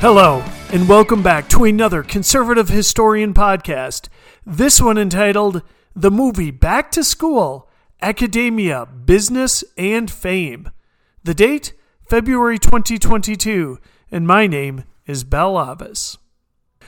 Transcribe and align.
Hello, 0.00 0.42
and 0.72 0.88
welcome 0.88 1.22
back 1.22 1.46
to 1.50 1.64
another 1.64 2.02
conservative 2.02 2.70
historian 2.70 3.34
podcast. 3.34 4.08
This 4.46 4.80
one 4.80 4.96
entitled 4.96 5.60
The 5.94 6.10
Movie 6.10 6.50
Back 6.50 6.90
to 6.92 7.04
School 7.04 7.68
Academia, 8.00 8.86
Business, 8.86 9.62
and 9.76 10.10
Fame. 10.10 10.70
The 11.22 11.34
date? 11.34 11.74
February 12.08 12.58
2022, 12.58 13.78
and 14.10 14.26
my 14.26 14.46
name 14.46 14.84
is 15.04 15.22
Bell 15.22 15.60
Avis. 15.60 16.16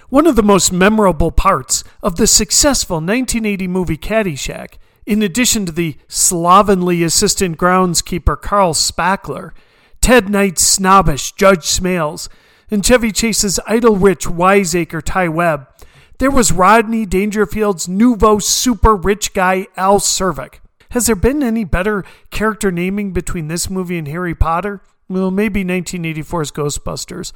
One 0.09 0.27
of 0.27 0.35
the 0.35 0.43
most 0.43 0.73
memorable 0.73 1.33
parts 1.33 1.85
of 2.03 2.17
the 2.17 2.27
successful 2.27 2.97
1980 2.97 3.69
movie 3.69 3.99
Caddyshack, 3.99 4.79
in 5.05 5.21
addition 5.21 5.67
to 5.67 5.73
the 5.73 5.99
slovenly 6.09 7.03
assistant 7.03 7.59
groundskeeper 7.59 8.41
Carl 8.41 8.73
Spackler, 8.73 9.51
Ted 10.01 10.31
Knight's 10.31 10.63
snobbish 10.63 11.33
Judge 11.33 11.67
Smails, 11.67 12.31
and 12.73 12.83
Chevy 12.85 13.13
Chase's 13.13 13.61
idle 13.67 13.97
rich 13.97 14.27
wiseacre 14.27 15.03
Ty 15.03 15.29
Webb, 15.29 15.69
there 16.19 16.31
was 16.31 16.53
Rodney 16.53 17.05
Dangerfield's 17.05 17.87
nouveau 17.87 18.39
super 18.39 18.97
rich 18.97 19.35
guy 19.35 19.67
Al 19.77 20.01
Czervik. 20.01 20.61
Has 20.91 21.07
there 21.07 21.17
been 21.17 21.43
any 21.43 21.65
better 21.65 22.03
character 22.31 22.73
naming 22.73 23.13
between 23.13 23.49
this 23.49 23.69
movie 23.69 23.99
and 23.99 24.09
Harry 24.09 24.35
Potter? 24.35 24.81
Well, 25.09 25.31
maybe 25.31 25.65
1984's 25.65 26.51
Ghostbusters, 26.53 27.33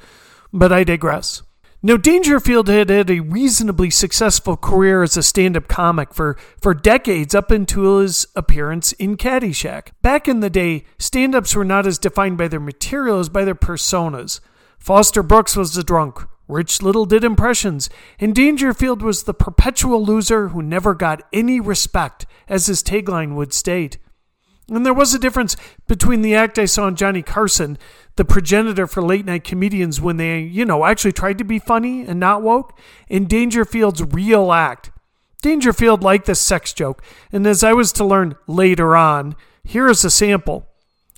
but 0.51 0.73
I 0.73 0.83
digress. 0.83 1.43
Now, 1.83 1.97
Dangerfield 1.97 2.67
had 2.67 2.89
had 2.89 3.11
a 3.11 3.19
reasonably 3.19 3.91
successful 3.91 4.57
career 4.57 5.03
as 5.03 5.15
a 5.15 5.21
stand 5.21 5.55
up 5.55 5.67
comic 5.67 6.15
for, 6.15 6.35
for 6.59 6.73
decades 6.73 7.35
up 7.35 7.51
until 7.51 7.99
his 7.99 8.25
appearance 8.35 8.93
in 8.93 9.15
Caddyshack. 9.15 9.89
Back 10.01 10.27
in 10.27 10.39
the 10.39 10.49
day, 10.49 10.85
stand 10.97 11.35
ups 11.35 11.55
were 11.55 11.63
not 11.63 11.85
as 11.85 11.99
defined 11.99 12.39
by 12.39 12.47
their 12.47 12.59
material 12.59 13.19
as 13.19 13.29
by 13.29 13.45
their 13.45 13.53
personas. 13.53 14.39
Foster 14.79 15.23
Brooks 15.23 15.55
was 15.55 15.73
the 15.73 15.83
drunk, 15.83 16.19
Rich 16.47 16.81
Little 16.81 17.05
did 17.05 17.23
impressions, 17.23 17.89
and 18.19 18.33
Dangerfield 18.33 19.01
was 19.01 19.23
the 19.23 19.33
perpetual 19.33 20.03
loser 20.03 20.49
who 20.49 20.61
never 20.61 20.93
got 20.93 21.23
any 21.33 21.59
respect, 21.59 22.25
as 22.47 22.67
his 22.67 22.81
tagline 22.81 23.35
would 23.35 23.53
state. 23.53 23.97
And 24.69 24.85
there 24.85 24.93
was 24.93 25.13
a 25.13 25.19
difference 25.19 25.55
between 25.87 26.21
the 26.21 26.35
act 26.35 26.59
I 26.59 26.65
saw 26.65 26.87
in 26.87 26.95
Johnny 26.95 27.21
Carson, 27.21 27.77
the 28.15 28.25
progenitor 28.25 28.87
for 28.87 29.01
late 29.01 29.25
night 29.25 29.43
comedians 29.43 30.01
when 30.01 30.17
they, 30.17 30.39
you 30.39 30.65
know, 30.65 30.85
actually 30.85 31.13
tried 31.13 31.37
to 31.37 31.45
be 31.45 31.59
funny 31.59 32.05
and 32.05 32.19
not 32.19 32.41
woke, 32.41 32.77
and 33.09 33.29
Dangerfield's 33.29 34.03
real 34.03 34.51
act. 34.51 34.91
Dangerfield 35.41 36.03
liked 36.03 36.25
the 36.25 36.35
sex 36.35 36.73
joke, 36.73 37.03
and 37.31 37.45
as 37.45 37.63
I 37.63 37.73
was 37.73 37.91
to 37.93 38.05
learn 38.05 38.35
later 38.47 38.95
on, 38.95 39.35
here 39.63 39.87
is 39.87 40.03
a 40.03 40.09
sample. 40.09 40.67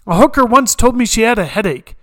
A 0.05 0.17
hooker 0.17 0.45
once 0.45 0.75
told 0.75 0.95
me 0.95 1.05
she 1.05 1.21
had 1.21 1.39
a 1.39 1.45
headache. 1.45 1.95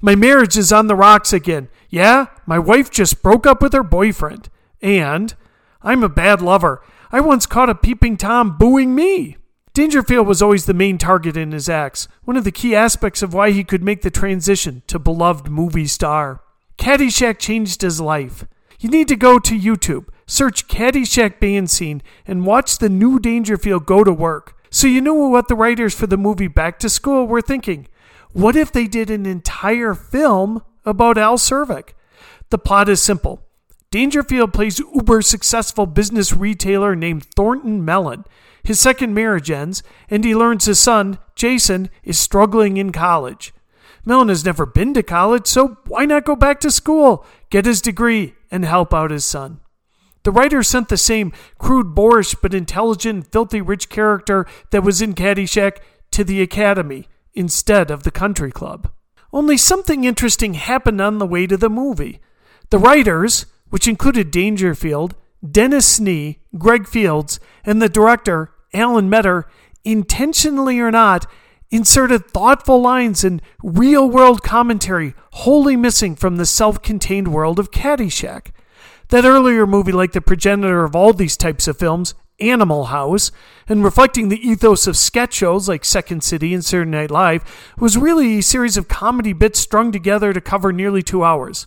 My 0.00 0.14
marriage 0.14 0.56
is 0.56 0.72
on 0.72 0.86
the 0.86 0.94
rocks 0.94 1.32
again. 1.32 1.68
Yeah, 1.88 2.26
my 2.46 2.58
wife 2.58 2.90
just 2.90 3.22
broke 3.22 3.46
up 3.46 3.60
with 3.62 3.72
her 3.72 3.82
boyfriend. 3.82 4.48
And 4.80 5.34
I'm 5.82 6.04
a 6.04 6.08
bad 6.08 6.40
lover. 6.40 6.82
I 7.10 7.20
once 7.20 7.46
caught 7.46 7.70
a 7.70 7.74
peeping 7.74 8.16
Tom 8.16 8.56
booing 8.58 8.94
me. 8.94 9.36
Dangerfield 9.72 10.26
was 10.26 10.42
always 10.42 10.66
the 10.66 10.74
main 10.74 10.98
target 10.98 11.36
in 11.36 11.52
his 11.52 11.68
acts, 11.68 12.08
one 12.24 12.36
of 12.36 12.44
the 12.44 12.52
key 12.52 12.74
aspects 12.74 13.22
of 13.22 13.32
why 13.32 13.52
he 13.52 13.62
could 13.62 13.82
make 13.82 14.02
the 14.02 14.10
transition 14.10 14.82
to 14.88 14.98
beloved 14.98 15.48
movie 15.48 15.86
star. 15.86 16.42
Caddyshack 16.78 17.38
changed 17.38 17.82
his 17.82 18.00
life. 18.00 18.44
You 18.80 18.88
need 18.88 19.08
to 19.08 19.16
go 19.16 19.38
to 19.38 19.58
YouTube, 19.58 20.08
search 20.26 20.68
Caddyshack 20.68 21.40
band 21.40 21.70
scene, 21.70 22.02
and 22.26 22.46
watch 22.46 22.78
the 22.78 22.88
new 22.88 23.18
Dangerfield 23.18 23.86
go 23.86 24.04
to 24.04 24.12
work. 24.12 24.56
So 24.70 24.86
you 24.86 25.00
know 25.00 25.14
what 25.14 25.48
the 25.48 25.56
writers 25.56 25.94
for 25.94 26.06
the 26.06 26.16
movie 26.16 26.48
Back 26.48 26.78
to 26.80 26.88
School 26.88 27.26
were 27.26 27.40
thinking. 27.40 27.88
What 28.38 28.54
if 28.54 28.70
they 28.70 28.86
did 28.86 29.10
an 29.10 29.26
entire 29.26 29.94
film 29.94 30.62
about 30.84 31.18
Al 31.18 31.38
Czervik? 31.38 31.94
The 32.50 32.58
plot 32.58 32.88
is 32.88 33.02
simple. 33.02 33.42
Dangerfield 33.90 34.52
plays 34.52 34.78
uber 34.78 35.22
successful 35.22 35.86
business 35.86 36.32
retailer 36.32 36.94
named 36.94 37.24
Thornton 37.34 37.84
Mellon. 37.84 38.22
His 38.62 38.78
second 38.78 39.12
marriage 39.12 39.50
ends, 39.50 39.82
and 40.08 40.22
he 40.22 40.36
learns 40.36 40.66
his 40.66 40.78
son, 40.78 41.18
Jason, 41.34 41.90
is 42.04 42.16
struggling 42.16 42.76
in 42.76 42.92
college. 42.92 43.52
Mellon 44.04 44.28
has 44.28 44.44
never 44.44 44.66
been 44.66 44.94
to 44.94 45.02
college, 45.02 45.48
so 45.48 45.78
why 45.88 46.04
not 46.04 46.24
go 46.24 46.36
back 46.36 46.60
to 46.60 46.70
school, 46.70 47.26
get 47.50 47.66
his 47.66 47.82
degree, 47.82 48.34
and 48.52 48.64
help 48.64 48.94
out 48.94 49.10
his 49.10 49.24
son? 49.24 49.58
The 50.22 50.30
writer 50.30 50.62
sent 50.62 50.90
the 50.90 50.96
same 50.96 51.32
crude, 51.58 51.92
boorish, 51.92 52.36
but 52.40 52.54
intelligent, 52.54 53.32
filthy 53.32 53.60
rich 53.60 53.88
character 53.88 54.46
that 54.70 54.84
was 54.84 55.02
in 55.02 55.14
Caddyshack 55.14 55.78
to 56.12 56.22
the 56.22 56.40
academy 56.40 57.08
instead 57.34 57.90
of 57.90 58.02
the 58.02 58.10
country 58.10 58.50
club. 58.50 58.90
Only 59.32 59.56
something 59.56 60.04
interesting 60.04 60.54
happened 60.54 61.00
on 61.00 61.18
the 61.18 61.26
way 61.26 61.46
to 61.46 61.56
the 61.56 61.68
movie. 61.68 62.20
The 62.70 62.78
writers, 62.78 63.46
which 63.70 63.88
included 63.88 64.30
Dangerfield, 64.30 65.14
Dennis 65.48 65.98
Snee, 65.98 66.38
Greg 66.56 66.86
Fields, 66.86 67.38
and 67.64 67.80
the 67.80 67.88
director, 67.88 68.52
Alan 68.72 69.08
Metter, 69.08 69.46
intentionally 69.84 70.80
or 70.80 70.90
not, 70.90 71.26
inserted 71.70 72.30
thoughtful 72.30 72.80
lines 72.80 73.24
and 73.24 73.42
real 73.62 74.08
world 74.08 74.42
commentary 74.42 75.14
wholly 75.32 75.76
missing 75.76 76.16
from 76.16 76.36
the 76.36 76.46
self 76.46 76.82
contained 76.82 77.28
world 77.28 77.58
of 77.58 77.70
Caddyshack. 77.70 78.48
That 79.08 79.24
earlier 79.24 79.66
movie, 79.66 79.92
like 79.92 80.12
the 80.12 80.20
progenitor 80.20 80.84
of 80.84 80.94
all 80.94 81.12
these 81.12 81.36
types 81.36 81.68
of 81.68 81.78
films, 81.78 82.14
Animal 82.40 82.86
House, 82.86 83.30
and 83.68 83.84
reflecting 83.84 84.28
the 84.28 84.48
ethos 84.48 84.86
of 84.86 84.96
sketch 84.96 85.34
shows 85.34 85.68
like 85.68 85.84
Second 85.84 86.22
City 86.22 86.54
and 86.54 86.64
Saturday 86.64 86.90
Night 86.90 87.10
Live, 87.10 87.44
was 87.78 87.96
really 87.96 88.38
a 88.38 88.42
series 88.42 88.76
of 88.76 88.88
comedy 88.88 89.32
bits 89.32 89.58
strung 89.58 89.92
together 89.92 90.32
to 90.32 90.40
cover 90.40 90.72
nearly 90.72 91.02
two 91.02 91.24
hours. 91.24 91.66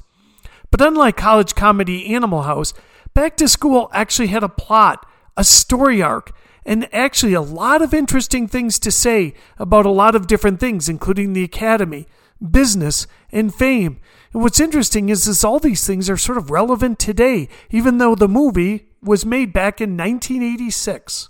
But 0.69 0.81
unlike 0.81 1.17
college 1.17 1.55
comedy 1.55 2.13
Animal 2.13 2.43
House, 2.43 2.73
Back 3.13 3.35
to 3.37 3.47
School 3.47 3.89
actually 3.91 4.27
had 4.27 4.43
a 4.43 4.49
plot, 4.49 5.05
a 5.35 5.43
story 5.43 6.01
arc, 6.01 6.33
and 6.65 6.87
actually 6.93 7.33
a 7.33 7.41
lot 7.41 7.81
of 7.81 7.93
interesting 7.93 8.47
things 8.47 8.79
to 8.79 8.91
say 8.91 9.33
about 9.57 9.85
a 9.85 9.91
lot 9.91 10.15
of 10.15 10.27
different 10.27 10.59
things, 10.59 10.87
including 10.87 11.33
the 11.33 11.43
academy, 11.43 12.07
business, 12.49 13.07
and 13.31 13.53
fame. 13.53 13.99
And 14.31 14.41
what's 14.41 14.59
interesting 14.61 15.09
is, 15.09 15.27
is 15.27 15.43
all 15.43 15.59
these 15.59 15.85
things 15.85 16.09
are 16.09 16.17
sort 16.17 16.37
of 16.37 16.51
relevant 16.51 16.99
today, 16.99 17.49
even 17.69 17.97
though 17.97 18.15
the 18.15 18.29
movie 18.29 18.90
was 19.03 19.25
made 19.25 19.51
back 19.51 19.81
in 19.81 19.97
1986. 19.97 21.29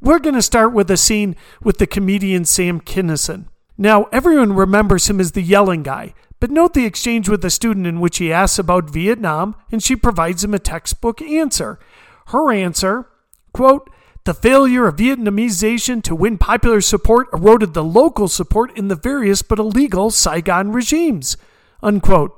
We're 0.00 0.18
going 0.18 0.34
to 0.34 0.42
start 0.42 0.74
with 0.74 0.90
a 0.90 0.96
scene 0.96 1.34
with 1.62 1.78
the 1.78 1.86
comedian 1.86 2.44
Sam 2.44 2.80
Kinison. 2.80 3.46
Now, 3.78 4.04
everyone 4.12 4.52
remembers 4.52 5.08
him 5.08 5.20
as 5.20 5.32
the 5.32 5.42
yelling 5.42 5.82
guy, 5.82 6.12
but 6.40 6.50
note 6.50 6.74
the 6.74 6.84
exchange 6.84 7.28
with 7.28 7.40
the 7.40 7.50
student 7.50 7.86
in 7.86 8.00
which 8.00 8.18
he 8.18 8.32
asks 8.32 8.58
about 8.58 8.90
Vietnam 8.90 9.54
and 9.72 9.82
she 9.82 9.96
provides 9.96 10.44
him 10.44 10.52
a 10.52 10.58
textbook 10.58 11.22
answer. 11.22 11.78
Her 12.26 12.52
answer, 12.52 13.08
quote, 13.52 13.88
the 14.24 14.34
failure 14.34 14.88
of 14.88 14.96
Vietnamization 14.96 16.02
to 16.02 16.14
win 16.14 16.36
popular 16.36 16.80
support 16.80 17.28
eroded 17.32 17.74
the 17.74 17.84
local 17.84 18.28
support 18.28 18.76
in 18.76 18.88
the 18.88 18.96
various 18.96 19.40
but 19.40 19.58
illegal 19.58 20.10
Saigon 20.10 20.72
regimes. 20.72 21.36
Unquote. 21.82 22.32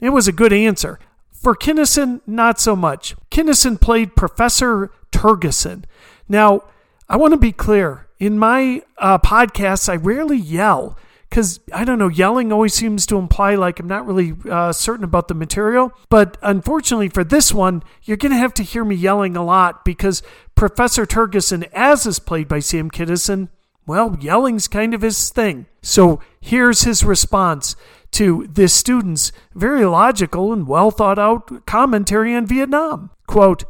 It 0.00 0.10
was 0.10 0.28
a 0.28 0.32
good 0.32 0.52
answer. 0.52 0.98
For 1.32 1.56
Kinison, 1.56 2.20
not 2.26 2.60
so 2.60 2.76
much. 2.76 3.16
Kinison 3.32 3.80
played 3.80 4.14
Professor 4.14 4.90
Terguson. 5.10 5.84
Now, 6.28 6.64
I 7.08 7.16
want 7.16 7.32
to 7.32 7.38
be 7.38 7.50
clear. 7.50 8.08
In 8.18 8.38
my 8.38 8.82
uh, 8.98 9.18
podcasts, 9.18 9.88
I 9.88 9.96
rarely 9.96 10.36
yell 10.36 10.98
because 11.28 11.60
I 11.72 11.84
don't 11.84 11.98
know, 11.98 12.08
yelling 12.08 12.52
always 12.52 12.74
seems 12.74 13.06
to 13.06 13.16
imply 13.16 13.54
like 13.54 13.80
I'm 13.80 13.88
not 13.88 14.06
really 14.06 14.34
uh, 14.50 14.70
certain 14.70 15.02
about 15.02 15.28
the 15.28 15.34
material. 15.34 15.92
But 16.10 16.36
unfortunately 16.42 17.08
for 17.08 17.24
this 17.24 17.54
one, 17.54 17.82
you're 18.02 18.18
going 18.18 18.32
to 18.32 18.38
have 18.38 18.52
to 18.54 18.62
hear 18.62 18.84
me 18.84 18.96
yelling 18.96 19.34
a 19.34 19.42
lot 19.42 19.82
because 19.82 20.22
Professor 20.54 21.06
Terguson, 21.06 21.66
as 21.72 22.06
is 22.06 22.18
played 22.18 22.48
by 22.48 22.58
Sam 22.58 22.90
Kinison, 22.90 23.48
well, 23.86 24.16
yelling's 24.20 24.68
kind 24.68 24.92
of 24.92 25.00
his 25.00 25.30
thing. 25.30 25.64
So 25.80 26.20
here's 26.38 26.82
his 26.82 27.02
response 27.02 27.76
to 28.12 28.46
this 28.50 28.74
student's 28.74 29.32
very 29.54 29.84
logical 29.84 30.52
and 30.52 30.66
well 30.66 30.90
thought 30.90 31.18
out 31.18 31.66
commentary 31.66 32.34
on 32.34 32.46
Vietnam. 32.46 33.10
Quote, 33.26 33.64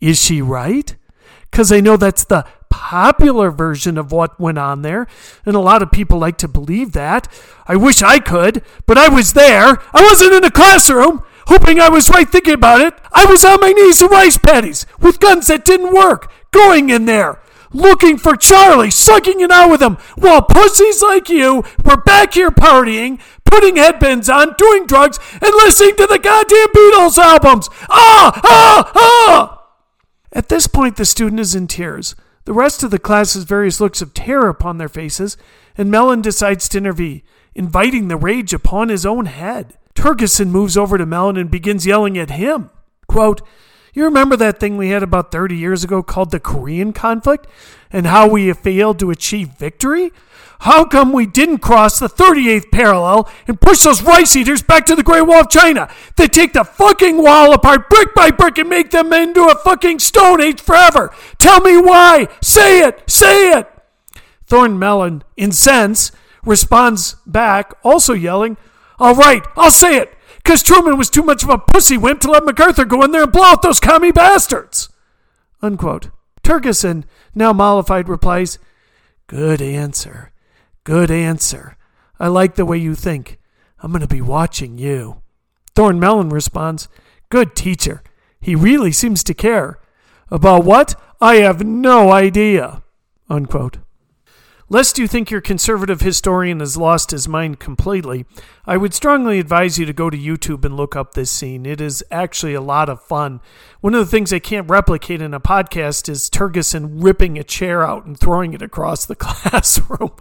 Is 0.00 0.22
she 0.22 0.40
right? 0.40 0.94
Because 1.50 1.72
I 1.72 1.80
know 1.80 1.96
that's 1.96 2.24
the 2.24 2.46
popular 2.68 3.50
version 3.50 3.98
of 3.98 4.12
what 4.12 4.38
went 4.38 4.58
on 4.58 4.82
there, 4.82 5.06
and 5.44 5.56
a 5.56 5.60
lot 5.60 5.82
of 5.82 5.90
people 5.90 6.18
like 6.18 6.38
to 6.38 6.48
believe 6.48 6.92
that. 6.92 7.26
I 7.66 7.76
wish 7.76 8.02
I 8.02 8.18
could, 8.18 8.62
but 8.86 8.98
I 8.98 9.08
was 9.08 9.32
there. 9.32 9.80
I 9.92 10.02
wasn't 10.02 10.34
in 10.34 10.44
a 10.44 10.50
classroom, 10.50 11.24
hoping 11.46 11.80
I 11.80 11.88
was 11.88 12.10
right 12.10 12.28
thinking 12.28 12.54
about 12.54 12.82
it. 12.82 12.94
I 13.12 13.24
was 13.24 13.44
on 13.44 13.60
my 13.60 13.72
knees 13.72 14.02
in 14.02 14.08
rice 14.08 14.36
paddies 14.36 14.86
with 15.00 15.20
guns 15.20 15.46
that 15.46 15.64
didn't 15.64 15.94
work, 15.94 16.30
going 16.52 16.90
in 16.90 17.06
there 17.06 17.40
looking 17.72 18.16
for 18.16 18.36
Charlie, 18.36 18.90
sucking 18.90 19.40
it 19.40 19.50
out 19.50 19.70
with 19.70 19.82
him, 19.82 19.96
while 20.16 20.42
pussies 20.42 21.02
like 21.02 21.28
you 21.28 21.62
were 21.84 21.96
back 21.96 22.34
here 22.34 22.50
partying, 22.50 23.20
putting 23.50 23.76
headbands 23.76 24.28
on, 24.28 24.54
doing 24.56 24.86
drugs, 24.86 25.18
and 25.32 25.52
listening 25.52 25.96
to 25.96 26.06
the 26.06 26.18
goddamn 26.18 26.68
Beatles 26.68 27.18
albums. 27.18 27.68
Ah, 27.90 28.40
ah, 28.44 28.92
ah! 28.94 29.64
At 30.32 30.48
this 30.48 30.66
point, 30.66 30.96
the 30.96 31.04
student 31.04 31.40
is 31.40 31.54
in 31.54 31.66
tears. 31.66 32.14
The 32.44 32.52
rest 32.52 32.82
of 32.82 32.90
the 32.90 32.98
class 32.98 33.34
has 33.34 33.44
various 33.44 33.80
looks 33.80 34.00
of 34.00 34.14
terror 34.14 34.48
upon 34.48 34.78
their 34.78 34.88
faces, 34.88 35.36
and 35.76 35.90
Mellon 35.90 36.22
decides 36.22 36.68
to 36.70 36.78
intervene, 36.78 37.22
inviting 37.54 38.08
the 38.08 38.16
rage 38.16 38.54
upon 38.54 38.88
his 38.88 39.04
own 39.04 39.26
head. 39.26 39.76
Terguson 39.94 40.50
moves 40.50 40.76
over 40.76 40.96
to 40.96 41.04
Mellon 41.04 41.36
and 41.36 41.50
begins 41.50 41.86
yelling 41.86 42.16
at 42.16 42.30
him. 42.30 42.70
Quote, 43.08 43.42
you 43.98 44.04
remember 44.04 44.36
that 44.36 44.60
thing 44.60 44.76
we 44.76 44.90
had 44.90 45.02
about 45.02 45.32
30 45.32 45.56
years 45.56 45.84
ago 45.84 46.02
called 46.02 46.30
the 46.30 46.40
Korean 46.40 46.92
conflict 46.92 47.46
and 47.90 48.06
how 48.06 48.28
we 48.28 48.52
failed 48.52 48.98
to 49.00 49.10
achieve 49.10 49.50
victory? 49.58 50.12
How 50.60 50.84
come 50.84 51.12
we 51.12 51.26
didn't 51.26 51.58
cross 51.58 51.98
the 51.98 52.08
38th 52.08 52.72
parallel 52.72 53.30
and 53.46 53.60
push 53.60 53.82
those 53.82 54.02
rice 54.02 54.34
eaters 54.34 54.62
back 54.62 54.86
to 54.86 54.96
the 54.96 55.04
Great 55.04 55.22
Wall 55.22 55.42
of 55.42 55.50
China? 55.50 55.88
They 56.16 56.26
take 56.26 56.52
the 56.52 56.64
fucking 56.64 57.22
wall 57.22 57.52
apart 57.52 57.88
brick 57.88 58.14
by 58.14 58.30
brick 58.30 58.58
and 58.58 58.68
make 58.68 58.90
them 58.90 59.12
into 59.12 59.42
a 59.42 59.54
fucking 59.54 60.00
Stone 60.00 60.40
Age 60.40 60.60
forever. 60.60 61.14
Tell 61.38 61.60
me 61.60 61.76
why. 61.78 62.26
Say 62.42 62.80
it. 62.80 63.08
Say 63.08 63.52
it. 63.52 63.70
Thornton 64.48 64.78
Mellon, 64.78 65.22
incensed, 65.36 66.12
responds 66.42 67.16
back, 67.26 67.74
also 67.84 68.14
yelling, 68.14 68.56
All 68.98 69.14
right, 69.14 69.44
I'll 69.56 69.70
say 69.70 69.98
it, 69.98 70.14
because 70.48 70.62
Truman 70.62 70.96
was 70.96 71.10
too 71.10 71.22
much 71.22 71.42
of 71.42 71.50
a 71.50 71.58
pussy 71.58 71.98
wimp 71.98 72.22
to 72.22 72.30
let 72.30 72.42
MacArthur 72.42 72.86
go 72.86 73.02
in 73.02 73.10
there 73.10 73.24
and 73.24 73.32
blow 73.32 73.42
out 73.42 73.60
those 73.60 73.78
commie 73.78 74.12
bastards. 74.12 74.88
Unquote. 75.60 76.08
Terguson, 76.42 77.04
now 77.34 77.52
mollified, 77.52 78.08
replies, 78.08 78.58
Good 79.26 79.60
answer. 79.60 80.32
Good 80.84 81.10
answer. 81.10 81.76
I 82.18 82.28
like 82.28 82.54
the 82.54 82.64
way 82.64 82.78
you 82.78 82.94
think. 82.94 83.38
I'm 83.80 83.92
going 83.92 84.00
to 84.00 84.06
be 84.08 84.22
watching 84.22 84.78
you. 84.78 85.20
Thorn 85.74 86.00
Mellon 86.00 86.30
responds, 86.30 86.88
Good 87.28 87.54
teacher. 87.54 88.02
He 88.40 88.54
really 88.54 88.90
seems 88.90 89.22
to 89.24 89.34
care. 89.34 89.78
About 90.30 90.64
what? 90.64 90.98
I 91.20 91.34
have 91.36 91.62
no 91.62 92.10
idea. 92.10 92.82
Unquote. 93.28 93.76
Lest 94.70 94.98
you 94.98 95.08
think 95.08 95.30
your 95.30 95.40
conservative 95.40 96.02
historian 96.02 96.60
has 96.60 96.76
lost 96.76 97.10
his 97.10 97.26
mind 97.26 97.58
completely, 97.58 98.26
I 98.66 98.76
would 98.76 98.92
strongly 98.92 99.38
advise 99.38 99.78
you 99.78 99.86
to 99.86 99.94
go 99.94 100.10
to 100.10 100.18
YouTube 100.18 100.62
and 100.62 100.76
look 100.76 100.94
up 100.94 101.14
this 101.14 101.30
scene. 101.30 101.64
It 101.64 101.80
is 101.80 102.04
actually 102.10 102.52
a 102.52 102.60
lot 102.60 102.90
of 102.90 103.02
fun. 103.02 103.40
One 103.80 103.94
of 103.94 104.00
the 104.00 104.10
things 104.10 104.30
I 104.30 104.40
can't 104.40 104.68
replicate 104.68 105.22
in 105.22 105.32
a 105.32 105.40
podcast 105.40 106.10
is 106.10 106.28
Terguson 106.28 107.02
ripping 107.02 107.38
a 107.38 107.44
chair 107.44 107.82
out 107.82 108.04
and 108.04 108.20
throwing 108.20 108.52
it 108.52 108.60
across 108.60 109.06
the 109.06 109.14
classroom. 109.16 110.14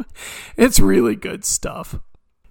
it's 0.56 0.80
really 0.80 1.16
good 1.16 1.44
stuff. 1.44 2.00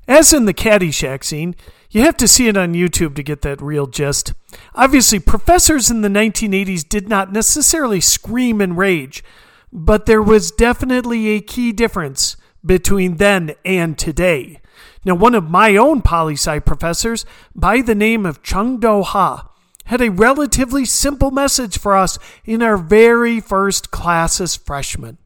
As 0.06 0.34
in 0.34 0.44
the 0.44 0.54
Caddyshack 0.54 1.24
scene, 1.24 1.56
you 1.90 2.02
have 2.02 2.16
to 2.18 2.28
see 2.28 2.46
it 2.46 2.58
on 2.58 2.74
YouTube 2.74 3.16
to 3.16 3.22
get 3.22 3.40
that 3.40 3.62
real 3.62 3.86
gist. 3.86 4.34
Obviously, 4.74 5.18
professors 5.18 5.90
in 5.90 6.02
the 6.02 6.08
1980s 6.08 6.86
did 6.86 7.08
not 7.08 7.32
necessarily 7.32 8.00
scream 8.02 8.60
in 8.60 8.76
rage 8.76 9.24
but 9.72 10.06
there 10.06 10.22
was 10.22 10.50
definitely 10.50 11.28
a 11.28 11.40
key 11.40 11.72
difference 11.72 12.36
between 12.64 13.16
then 13.16 13.54
and 13.64 13.98
today. 13.98 14.60
Now, 15.04 15.14
one 15.14 15.34
of 15.34 15.50
my 15.50 15.76
own 15.76 16.02
poli 16.02 16.34
sci 16.34 16.58
professors, 16.60 17.24
by 17.54 17.80
the 17.80 17.94
name 17.94 18.26
of 18.26 18.42
Chung 18.42 18.80
Do 18.80 19.02
Ha, 19.02 19.48
had 19.84 20.00
a 20.00 20.10
relatively 20.10 20.84
simple 20.84 21.30
message 21.30 21.78
for 21.78 21.96
us 21.96 22.18
in 22.44 22.60
our 22.60 22.76
very 22.76 23.40
first 23.40 23.92
class 23.92 24.40
as 24.40 24.56
freshmen. 24.56 25.18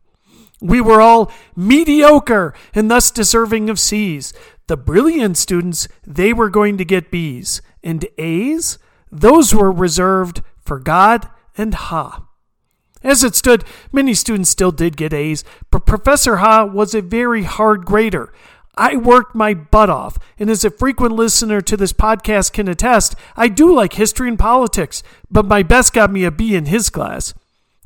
We 0.60 0.82
were 0.82 1.00
all 1.00 1.32
mediocre 1.56 2.52
and 2.74 2.90
thus 2.90 3.10
deserving 3.10 3.70
of 3.70 3.80
C's. 3.80 4.34
The 4.66 4.76
brilliant 4.76 5.38
students, 5.38 5.88
they 6.06 6.34
were 6.34 6.50
going 6.50 6.76
to 6.76 6.84
get 6.84 7.10
B's. 7.10 7.62
And 7.82 8.06
A's, 8.18 8.78
those 9.10 9.54
were 9.54 9.72
reserved 9.72 10.42
for 10.60 10.78
God 10.78 11.28
and 11.56 11.72
Ha. 11.74 12.26
As 13.02 13.24
it 13.24 13.34
stood, 13.34 13.64
many 13.92 14.12
students 14.14 14.50
still 14.50 14.72
did 14.72 14.96
get 14.96 15.14
A's, 15.14 15.42
but 15.70 15.86
Professor 15.86 16.36
Ha 16.36 16.64
was 16.64 16.94
a 16.94 17.00
very 17.00 17.44
hard 17.44 17.86
grader. 17.86 18.32
I 18.76 18.96
worked 18.96 19.34
my 19.34 19.54
butt 19.54 19.90
off, 19.90 20.18
and 20.38 20.48
as 20.50 20.64
a 20.64 20.70
frequent 20.70 21.14
listener 21.14 21.60
to 21.62 21.76
this 21.76 21.92
podcast 21.92 22.52
can 22.52 22.68
attest, 22.68 23.14
I 23.36 23.48
do 23.48 23.74
like 23.74 23.94
history 23.94 24.28
and 24.28 24.38
politics, 24.38 25.02
but 25.30 25.46
my 25.46 25.62
best 25.62 25.92
got 25.92 26.12
me 26.12 26.24
a 26.24 26.30
B 26.30 26.54
in 26.54 26.66
his 26.66 26.90
class. 26.90 27.34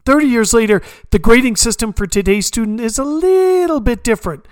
30 0.05 0.27
years 0.27 0.53
later, 0.53 0.83
the 1.11 1.19
grading 1.19 1.57
system 1.57 1.93
for 1.93 2.07
today's 2.07 2.47
student 2.47 2.81
is 2.81 2.99
a 2.99 3.05
little 3.05 3.81
bit 3.81 4.05
different. 4.05 4.47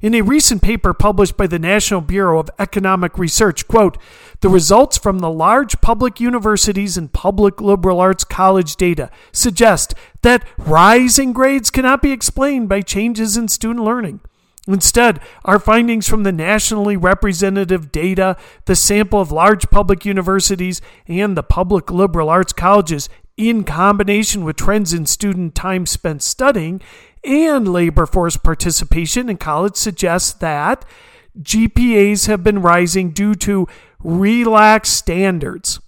In 0.00 0.14
a 0.14 0.22
recent 0.22 0.62
paper 0.62 0.94
published 0.94 1.36
by 1.36 1.48
the 1.48 1.58
National 1.58 2.00
Bureau 2.00 2.38
of 2.38 2.50
Economic 2.56 3.18
Research, 3.18 3.66
quote, 3.66 3.98
the 4.42 4.48
results 4.48 4.96
from 4.96 5.18
the 5.18 5.30
large 5.30 5.80
public 5.80 6.20
universities 6.20 6.96
and 6.96 7.12
public 7.12 7.60
liberal 7.60 7.98
arts 7.98 8.22
college 8.22 8.76
data 8.76 9.10
suggest 9.32 9.94
that 10.22 10.46
rising 10.56 11.32
grades 11.32 11.70
cannot 11.70 12.00
be 12.00 12.12
explained 12.12 12.68
by 12.68 12.80
changes 12.80 13.36
in 13.36 13.48
student 13.48 13.84
learning. 13.84 14.20
Instead, 14.68 15.18
our 15.44 15.58
findings 15.58 16.08
from 16.08 16.22
the 16.22 16.30
nationally 16.30 16.96
representative 16.96 17.90
data, 17.90 18.36
the 18.66 18.76
sample 18.76 19.20
of 19.20 19.32
large 19.32 19.68
public 19.68 20.04
universities, 20.04 20.80
and 21.08 21.36
the 21.36 21.42
public 21.42 21.90
liberal 21.90 22.28
arts 22.28 22.52
colleges, 22.52 23.08
in 23.38 23.62
combination 23.62 24.44
with 24.44 24.56
trends 24.56 24.92
in 24.92 25.06
student 25.06 25.54
time 25.54 25.86
spent 25.86 26.22
studying, 26.22 26.82
and 27.24 27.72
labor 27.72 28.04
force 28.04 28.36
participation 28.36 29.30
in 29.30 29.36
college 29.36 29.76
suggests 29.76 30.32
that 30.34 30.84
GPAs 31.40 32.26
have 32.26 32.42
been 32.42 32.60
rising 32.60 33.10
due 33.10 33.36
to 33.36 33.68
relaxed 34.00 34.94
standards. 34.96 35.80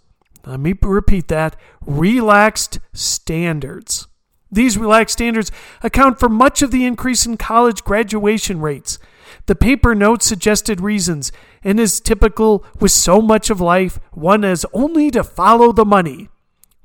Let 0.46 0.60
me 0.60 0.74
repeat 0.80 1.28
that 1.28 1.56
relaxed 1.84 2.78
standards. 2.92 4.06
These 4.50 4.78
relaxed 4.78 5.14
standards 5.14 5.52
account 5.82 6.18
for 6.18 6.28
much 6.28 6.62
of 6.62 6.70
the 6.70 6.84
increase 6.84 7.26
in 7.26 7.36
college 7.36 7.84
graduation 7.84 8.60
rates. 8.60 8.98
The 9.46 9.54
paper 9.54 9.94
notes 9.94 10.26
suggested 10.26 10.80
reasons, 10.80 11.30
and 11.62 11.78
is 11.78 12.00
typical 12.00 12.64
with 12.80 12.90
so 12.90 13.20
much 13.20 13.50
of 13.50 13.60
life, 13.60 14.00
one 14.12 14.42
has 14.42 14.66
only 14.72 15.10
to 15.12 15.22
follow 15.22 15.72
the 15.72 15.84
money. 15.84 16.29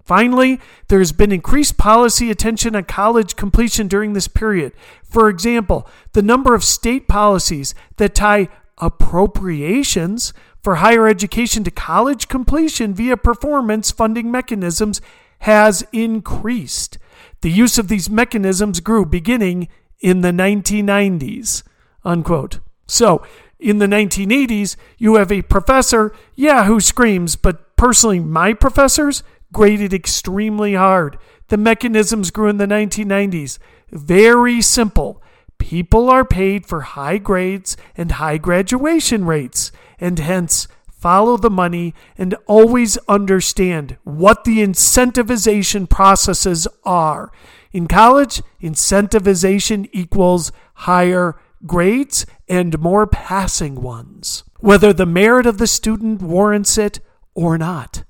Finally, 0.05 0.59
there 0.87 0.99
has 0.99 1.11
been 1.11 1.31
increased 1.31 1.77
policy 1.77 2.29
attention 2.29 2.75
on 2.75 2.83
college 2.83 3.35
completion 3.35 3.87
during 3.87 4.13
this 4.13 4.27
period. 4.27 4.71
For 5.03 5.29
example, 5.29 5.87
the 6.13 6.21
number 6.21 6.53
of 6.53 6.63
state 6.63 7.07
policies 7.07 7.73
that 7.97 8.13
tie 8.13 8.47
appropriations 8.77 10.31
for 10.61 10.75
higher 10.75 11.07
education 11.07 11.63
to 11.63 11.71
college 11.71 12.27
completion 12.27 12.93
via 12.93 13.17
performance 13.17 13.89
funding 13.89 14.31
mechanisms 14.31 15.01
has 15.39 15.83
increased. 15.91 16.99
The 17.41 17.51
use 17.51 17.77
of 17.79 17.87
these 17.87 18.09
mechanisms 18.09 18.79
grew 18.81 19.05
beginning 19.05 19.69
in 20.01 20.21
the 20.21 20.31
1990s. 20.31 21.63
Unquote. 22.03 22.59
So, 22.87 23.23
in 23.59 23.79
the 23.79 23.87
1980s, 23.87 24.75
you 24.97 25.15
have 25.15 25.31
a 25.31 25.41
professor, 25.41 26.15
yeah, 26.35 26.65
who 26.65 26.79
screams, 26.79 27.35
but 27.35 27.75
personally, 27.75 28.19
my 28.19 28.53
professors, 28.53 29.23
graded 29.55 29.93
extremely 29.93 30.73
hard. 30.73 31.17
The 31.47 31.55
mechanisms 31.55 32.29
grew 32.29 32.49
in 32.49 32.57
the 32.57 32.65
1990s. 32.65 33.57
Very 33.89 34.61
simple. 34.61 35.23
People 35.57 36.09
are 36.09 36.25
paid 36.25 36.65
for 36.65 36.81
high 36.81 37.17
grades 37.17 37.77
and 37.95 38.11
high 38.11 38.37
graduation 38.37 39.23
rates, 39.23 39.71
and 39.97 40.19
hence 40.19 40.67
follow 40.91 41.37
the 41.37 41.49
money 41.49 41.93
and 42.17 42.35
always 42.47 42.97
understand 43.07 43.95
what 44.03 44.43
the 44.43 44.57
incentivization 44.57 45.89
processes 45.89 46.67
are. 46.83 47.31
In 47.71 47.87
college, 47.87 48.41
incentivization 48.61 49.87
equals 49.93 50.51
higher 50.73 51.39
grades 51.65 52.25
and 52.49 52.77
more 52.77 53.07
passing 53.07 53.75
ones, 53.75 54.43
whether 54.59 54.91
the 54.91 55.05
merit 55.05 55.45
of 55.45 55.59
the 55.59 55.67
student 55.67 56.21
warrants 56.21 56.77
it 56.77 56.99
or 57.33 57.57
not. 57.57 58.03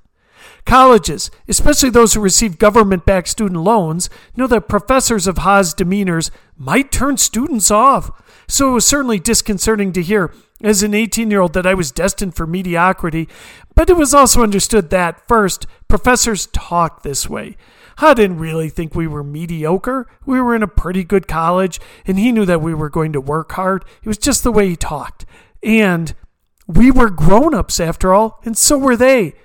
Colleges, 0.65 1.29
especially 1.47 1.91
those 1.91 2.15
who 2.15 2.19
receive 2.19 2.57
government 2.57 3.05
backed 3.05 3.27
student 3.27 3.61
loans, 3.61 4.09
know 4.35 4.47
that 4.47 4.67
professors 4.67 5.27
of 5.27 5.39
Ha's 5.39 5.75
demeanors 5.75 6.31
might 6.57 6.91
turn 6.91 7.17
students 7.17 7.69
off. 7.69 8.09
So 8.47 8.71
it 8.71 8.73
was 8.73 8.85
certainly 8.85 9.19
disconcerting 9.19 9.93
to 9.93 10.01
hear 10.01 10.33
as 10.63 10.81
an 10.81 10.93
18 10.93 11.29
year 11.29 11.41
old 11.41 11.53
that 11.53 11.67
I 11.67 11.75
was 11.75 11.91
destined 11.91 12.35
for 12.35 12.47
mediocrity, 12.47 13.29
but 13.75 13.89
it 13.89 13.97
was 13.97 14.13
also 14.13 14.41
understood 14.41 14.89
that, 14.89 15.27
first, 15.27 15.67
professors 15.87 16.47
talk 16.47 17.03
this 17.03 17.29
way. 17.29 17.57
Ha 17.99 18.13
didn't 18.13 18.39
really 18.39 18.69
think 18.69 18.93
we 18.93 19.07
were 19.07 19.23
mediocre. 19.23 20.07
We 20.25 20.41
were 20.41 20.55
in 20.55 20.63
a 20.63 20.67
pretty 20.67 21.03
good 21.03 21.27
college, 21.27 21.79
and 22.05 22.19
he 22.19 22.31
knew 22.31 22.45
that 22.45 22.61
we 22.61 22.73
were 22.73 22.89
going 22.89 23.13
to 23.13 23.21
work 23.21 23.53
hard. 23.53 23.85
It 24.03 24.07
was 24.07 24.17
just 24.17 24.43
the 24.43 24.51
way 24.51 24.69
he 24.69 24.75
talked. 24.75 25.25
And 25.63 26.13
we 26.67 26.91
were 26.91 27.09
grown 27.09 27.53
ups 27.53 27.79
after 27.79 28.13
all, 28.13 28.41
and 28.43 28.57
so 28.57 28.77
were 28.77 28.97
they. 28.97 29.35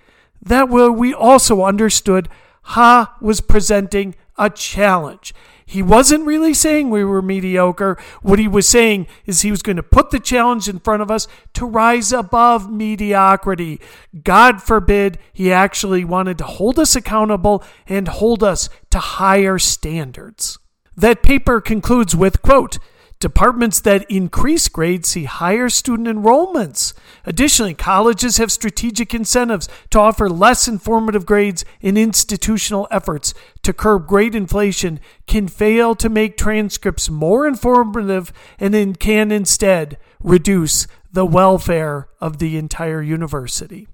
That 0.43 0.69
way, 0.69 0.89
we 0.89 1.13
also 1.15 1.65
understood 1.65 2.29
Ha 2.63 3.17
was 3.21 3.41
presenting 3.41 4.15
a 4.39 4.51
challenge. 4.51 5.35
He 5.67 5.83
wasn't 5.83 6.27
really 6.27 6.53
saying 6.53 6.91
we 6.91 7.05
were 7.05 7.23
mediocre. 7.23 7.97
What 8.23 8.41
he 8.41 8.49
was 8.49 8.69
saying 8.69 9.07
is 9.25 9.43
he 9.43 9.53
was 9.53 9.63
going 9.63 9.77
to 9.77 9.85
put 9.85 10.11
the 10.11 10.19
challenge 10.19 10.69
in 10.69 10.81
front 10.81 11.01
of 11.01 11.13
us 11.13 11.29
to 11.55 11.65
rise 11.65 12.13
above 12.13 12.69
mediocrity. 12.69 13.81
God 14.25 14.63
forbid 14.63 15.19
he 15.33 15.53
actually 15.53 16.05
wanted 16.05 16.39
to 16.39 16.45
hold 16.45 16.79
us 16.81 16.97
accountable 16.97 17.63
and 17.87 18.09
hold 18.09 18.43
us 18.43 18.69
to 18.91 18.99
higher 18.99 19.61
standards. 19.61 20.59
That 20.97 21.23
paper 21.23 21.61
concludes 21.61 22.17
with 22.17 22.43
quote, 22.43 22.79
Departments 23.21 23.81
that 23.81 24.11
increase 24.11 24.67
grades 24.69 25.11
see 25.11 25.25
higher 25.25 25.69
student 25.69 26.09
enrollments. 26.09 26.95
Additionally, 27.27 27.75
colleges 27.75 28.39
have 28.39 28.51
strategic 28.51 29.13
incentives 29.13 29.69
to 29.91 30.01
offer 30.01 30.31
less 30.31 30.67
informative 30.67 31.27
grades 31.27 31.63
and 31.83 31.99
institutional 31.99 32.89
efforts 32.91 33.35
to 33.63 33.75
curb 33.75 34.07
grade 34.07 34.35
inflation 34.35 34.99
can 35.27 35.49
fail 35.49 35.95
to 35.95 36.09
make 36.09 36.39
transcripts 36.39 37.11
more 37.11 37.47
informative 37.47 38.33
and 38.59 38.99
can 38.99 39.31
instead 39.31 39.99
reduce 40.23 40.87
the 41.13 41.27
welfare 41.27 42.09
of 42.23 42.39
the 42.39 42.57
entire 42.57 43.03
university. 43.03 43.87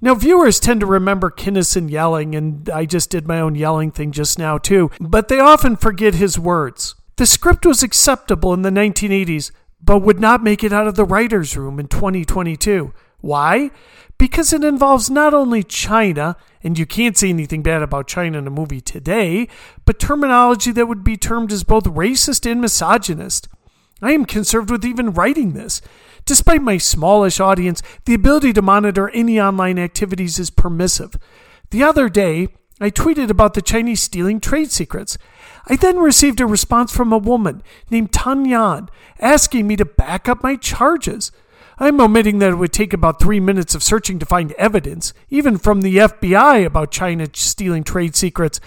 Now, 0.00 0.16
viewers 0.16 0.58
tend 0.58 0.80
to 0.80 0.86
remember 0.86 1.30
Kinison 1.30 1.88
yelling, 1.88 2.34
and 2.34 2.68
I 2.68 2.86
just 2.86 3.08
did 3.08 3.28
my 3.28 3.38
own 3.38 3.54
yelling 3.54 3.92
thing 3.92 4.10
just 4.10 4.36
now, 4.36 4.58
too, 4.58 4.90
but 5.00 5.28
they 5.28 5.38
often 5.38 5.76
forget 5.76 6.16
his 6.16 6.40
words. 6.40 6.96
The 7.16 7.26
script 7.26 7.64
was 7.64 7.82
acceptable 7.82 8.52
in 8.52 8.62
the 8.62 8.70
1980s, 8.70 9.52
but 9.80 10.00
would 10.00 10.18
not 10.18 10.42
make 10.42 10.64
it 10.64 10.72
out 10.72 10.88
of 10.88 10.96
the 10.96 11.04
writer's 11.04 11.56
room 11.56 11.78
in 11.78 11.86
2022. 11.86 12.92
Why? 13.20 13.70
Because 14.18 14.52
it 14.52 14.64
involves 14.64 15.10
not 15.10 15.32
only 15.32 15.62
China, 15.62 16.36
and 16.62 16.78
you 16.78 16.86
can't 16.86 17.16
say 17.16 17.28
anything 17.28 17.62
bad 17.62 17.82
about 17.82 18.08
China 18.08 18.38
in 18.38 18.46
a 18.46 18.50
movie 18.50 18.80
today, 18.80 19.48
but 19.84 19.98
terminology 19.98 20.72
that 20.72 20.86
would 20.86 21.04
be 21.04 21.16
termed 21.16 21.52
as 21.52 21.64
both 21.64 21.84
racist 21.84 22.50
and 22.50 22.60
misogynist. 22.60 23.48
I 24.02 24.12
am 24.12 24.24
concerned 24.24 24.70
with 24.70 24.84
even 24.84 25.12
writing 25.12 25.52
this. 25.52 25.80
Despite 26.26 26.62
my 26.62 26.78
smallish 26.78 27.38
audience, 27.38 27.82
the 28.06 28.14
ability 28.14 28.52
to 28.54 28.62
monitor 28.62 29.08
any 29.10 29.40
online 29.40 29.78
activities 29.78 30.38
is 30.38 30.50
permissive. 30.50 31.16
The 31.70 31.82
other 31.82 32.08
day, 32.08 32.48
I 32.80 32.90
tweeted 32.90 33.30
about 33.30 33.54
the 33.54 33.62
Chinese 33.62 34.02
stealing 34.02 34.40
trade 34.40 34.70
secrets. 34.70 35.16
I 35.66 35.76
then 35.76 35.98
received 35.98 36.40
a 36.40 36.46
response 36.46 36.94
from 36.94 37.12
a 37.12 37.18
woman 37.18 37.62
named 37.88 38.12
Tan 38.12 38.44
Yan 38.44 38.88
asking 39.20 39.66
me 39.66 39.76
to 39.76 39.84
back 39.84 40.28
up 40.28 40.42
my 40.42 40.56
charges. 40.56 41.30
I'm 41.78 42.00
omitting 42.00 42.38
that 42.38 42.50
it 42.50 42.56
would 42.56 42.72
take 42.72 42.92
about 42.92 43.20
three 43.20 43.40
minutes 43.40 43.74
of 43.74 43.82
searching 43.82 44.18
to 44.18 44.26
find 44.26 44.52
evidence, 44.52 45.12
even 45.30 45.56
from 45.58 45.82
the 45.82 45.96
FBI, 45.96 46.64
about 46.64 46.90
China 46.90 47.28
stealing 47.32 47.84
trade 47.84 48.16
secrets. 48.16 48.60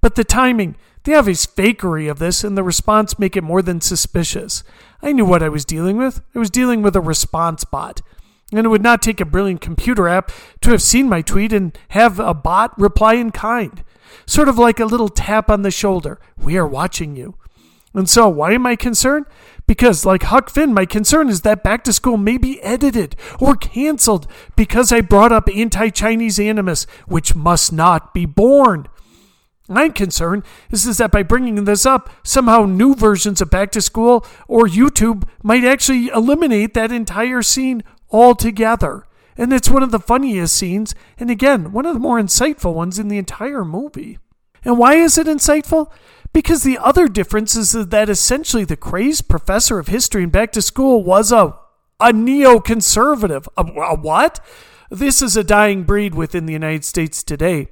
But 0.00 0.16
the 0.16 0.24
timing, 0.24 0.76
the 1.04 1.14
obvious 1.14 1.46
fakery 1.46 2.10
of 2.10 2.18
this, 2.18 2.44
and 2.44 2.56
the 2.56 2.62
response 2.62 3.18
make 3.18 3.36
it 3.36 3.44
more 3.44 3.62
than 3.62 3.80
suspicious. 3.80 4.64
I 5.00 5.12
knew 5.12 5.24
what 5.24 5.42
I 5.42 5.48
was 5.48 5.64
dealing 5.64 5.96
with. 5.96 6.20
I 6.34 6.38
was 6.38 6.50
dealing 6.50 6.82
with 6.82 6.94
a 6.94 7.00
response 7.00 7.64
bot. 7.64 8.02
And 8.52 8.66
it 8.66 8.68
would 8.68 8.82
not 8.82 9.00
take 9.00 9.20
a 9.20 9.24
brilliant 9.24 9.60
computer 9.60 10.08
app 10.08 10.30
to 10.60 10.70
have 10.70 10.82
seen 10.82 11.08
my 11.08 11.22
tweet 11.22 11.52
and 11.52 11.76
have 11.88 12.20
a 12.20 12.34
bot 12.34 12.78
reply 12.78 13.14
in 13.14 13.30
kind. 13.30 13.82
Sort 14.26 14.48
of 14.48 14.58
like 14.58 14.78
a 14.78 14.84
little 14.84 15.08
tap 15.08 15.50
on 15.50 15.62
the 15.62 15.70
shoulder. 15.70 16.20
We 16.36 16.56
are 16.58 16.66
watching 16.66 17.16
you. 17.16 17.36
And 17.94 18.08
so, 18.08 18.28
why 18.28 18.52
am 18.52 18.66
I 18.66 18.76
concerned? 18.76 19.26
Because, 19.66 20.04
like 20.04 20.24
Huck 20.24 20.50
Finn, 20.50 20.74
my 20.74 20.86
concern 20.86 21.28
is 21.28 21.42
that 21.42 21.62
back 21.62 21.84
to 21.84 21.92
school 21.92 22.16
may 22.16 22.38
be 22.38 22.60
edited 22.62 23.16
or 23.38 23.54
canceled 23.54 24.26
because 24.56 24.92
I 24.92 25.02
brought 25.02 25.32
up 25.32 25.48
anti 25.54 25.90
Chinese 25.90 26.40
animus, 26.40 26.84
which 27.06 27.34
must 27.34 27.72
not 27.72 28.14
be 28.14 28.26
born. 28.26 28.88
My 29.68 29.88
concern 29.88 30.42
is, 30.70 30.86
is 30.86 30.98
that 30.98 31.12
by 31.12 31.22
bringing 31.22 31.64
this 31.64 31.86
up, 31.86 32.10
somehow 32.24 32.64
new 32.64 32.94
versions 32.94 33.40
of 33.40 33.50
Back 33.50 33.70
to 33.72 33.80
School 33.80 34.26
or 34.48 34.66
YouTube 34.66 35.28
might 35.42 35.64
actually 35.64 36.08
eliminate 36.08 36.74
that 36.74 36.92
entire 36.92 37.42
scene 37.42 37.82
altogether. 38.12 39.06
And 39.36 39.52
it's 39.52 39.70
one 39.70 39.82
of 39.82 39.90
the 39.90 39.98
funniest 39.98 40.54
scenes, 40.54 40.94
and 41.18 41.30
again, 41.30 41.72
one 41.72 41.86
of 41.86 41.94
the 41.94 42.00
more 42.00 42.20
insightful 42.20 42.74
ones 42.74 42.98
in 42.98 43.08
the 43.08 43.18
entire 43.18 43.64
movie. 43.64 44.18
And 44.64 44.78
why 44.78 44.94
is 44.94 45.18
it 45.18 45.26
insightful? 45.26 45.90
Because 46.32 46.62
the 46.62 46.78
other 46.78 47.08
difference 47.08 47.56
is 47.56 47.72
that 47.72 48.08
essentially 48.08 48.64
the 48.64 48.76
crazed 48.76 49.28
professor 49.28 49.78
of 49.78 49.88
history 49.88 50.22
in 50.22 50.30
Back 50.30 50.52
to 50.52 50.62
School 50.62 51.02
was 51.02 51.32
a, 51.32 51.56
a 51.98 52.12
neoconservative. 52.12 53.48
A, 53.56 53.62
a 53.62 53.96
what? 53.96 54.40
This 54.90 55.22
is 55.22 55.36
a 55.36 55.44
dying 55.44 55.84
breed 55.84 56.14
within 56.14 56.46
the 56.46 56.52
United 56.52 56.84
States 56.84 57.22
today. 57.22 57.68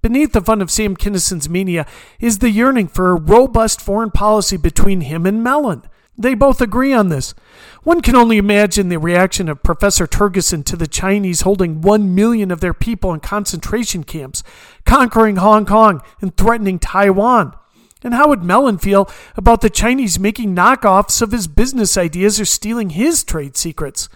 Beneath 0.00 0.32
the 0.32 0.40
fun 0.40 0.60
of 0.60 0.70
Sam 0.70 0.96
Kinison's 0.96 1.48
mania 1.48 1.86
is 2.18 2.38
the 2.38 2.50
yearning 2.50 2.88
for 2.88 3.10
a 3.10 3.20
robust 3.20 3.80
foreign 3.80 4.10
policy 4.10 4.56
between 4.56 5.02
him 5.02 5.26
and 5.26 5.44
Mellon. 5.44 5.82
They 6.16 6.34
both 6.34 6.60
agree 6.60 6.92
on 6.92 7.08
this. 7.08 7.34
One 7.84 8.02
can 8.02 8.14
only 8.14 8.36
imagine 8.36 8.88
the 8.88 8.98
reaction 8.98 9.48
of 9.48 9.62
Professor 9.62 10.06
Terguson 10.06 10.64
to 10.66 10.76
the 10.76 10.86
Chinese 10.86 11.40
holding 11.40 11.80
one 11.80 12.14
million 12.14 12.50
of 12.50 12.60
their 12.60 12.74
people 12.74 13.14
in 13.14 13.20
concentration 13.20 14.04
camps, 14.04 14.42
conquering 14.84 15.36
Hong 15.36 15.64
Kong, 15.64 16.02
and 16.20 16.36
threatening 16.36 16.78
Taiwan. 16.78 17.54
And 18.04 18.14
how 18.14 18.28
would 18.28 18.42
Mellon 18.42 18.78
feel 18.78 19.10
about 19.36 19.60
the 19.60 19.70
Chinese 19.70 20.18
making 20.18 20.54
knockoffs 20.54 21.22
of 21.22 21.32
his 21.32 21.46
business 21.46 21.96
ideas 21.96 22.40
or 22.40 22.44
stealing 22.44 22.90
his 22.90 23.24
trade 23.24 23.56
secrets? 23.56 24.08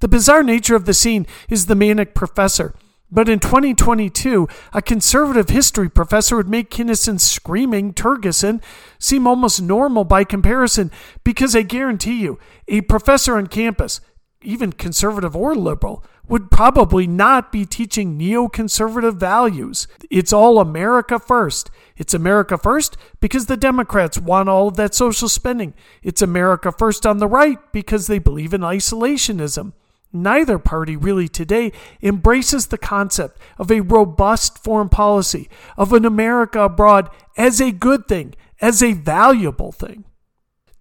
The 0.00 0.08
bizarre 0.08 0.42
nature 0.42 0.76
of 0.76 0.84
the 0.84 0.94
scene 0.94 1.26
is 1.48 1.66
the 1.66 1.74
manic 1.74 2.14
professor 2.14 2.74
but 3.10 3.28
in 3.28 3.38
2022, 3.38 4.48
a 4.72 4.82
conservative 4.82 5.48
history 5.48 5.88
professor 5.88 6.36
would 6.36 6.48
make 6.48 6.70
Kinison 6.70 7.18
screaming 7.18 7.94
Terguson 7.94 8.62
seem 8.98 9.26
almost 9.26 9.62
normal 9.62 10.04
by 10.04 10.24
comparison 10.24 10.90
because 11.24 11.56
I 11.56 11.62
guarantee 11.62 12.20
you, 12.20 12.38
a 12.66 12.82
professor 12.82 13.36
on 13.36 13.46
campus, 13.46 14.00
even 14.42 14.72
conservative 14.72 15.34
or 15.34 15.54
liberal, 15.54 16.04
would 16.28 16.50
probably 16.50 17.06
not 17.06 17.50
be 17.50 17.64
teaching 17.64 18.18
neoconservative 18.18 19.16
values. 19.16 19.88
It's 20.10 20.32
all 20.32 20.60
America 20.60 21.18
first. 21.18 21.70
It's 21.96 22.12
America 22.12 22.58
first 22.58 22.98
because 23.20 23.46
the 23.46 23.56
Democrats 23.56 24.18
want 24.18 24.50
all 24.50 24.68
of 24.68 24.76
that 24.76 24.94
social 24.94 25.28
spending. 25.28 25.72
It's 26.02 26.20
America 26.20 26.70
first 26.70 27.06
on 27.06 27.18
the 27.18 27.26
right 27.26 27.58
because 27.72 28.06
they 28.06 28.18
believe 28.18 28.52
in 28.52 28.60
isolationism. 28.60 29.72
Neither 30.12 30.58
party 30.58 30.96
really 30.96 31.28
today 31.28 31.72
embraces 32.02 32.68
the 32.68 32.78
concept 32.78 33.38
of 33.58 33.70
a 33.70 33.80
robust 33.80 34.58
foreign 34.58 34.88
policy, 34.88 35.50
of 35.76 35.92
an 35.92 36.04
America 36.04 36.62
abroad 36.62 37.10
as 37.36 37.60
a 37.60 37.70
good 37.70 38.08
thing, 38.08 38.34
as 38.60 38.82
a 38.82 38.94
valuable 38.94 39.72
thing. 39.72 40.04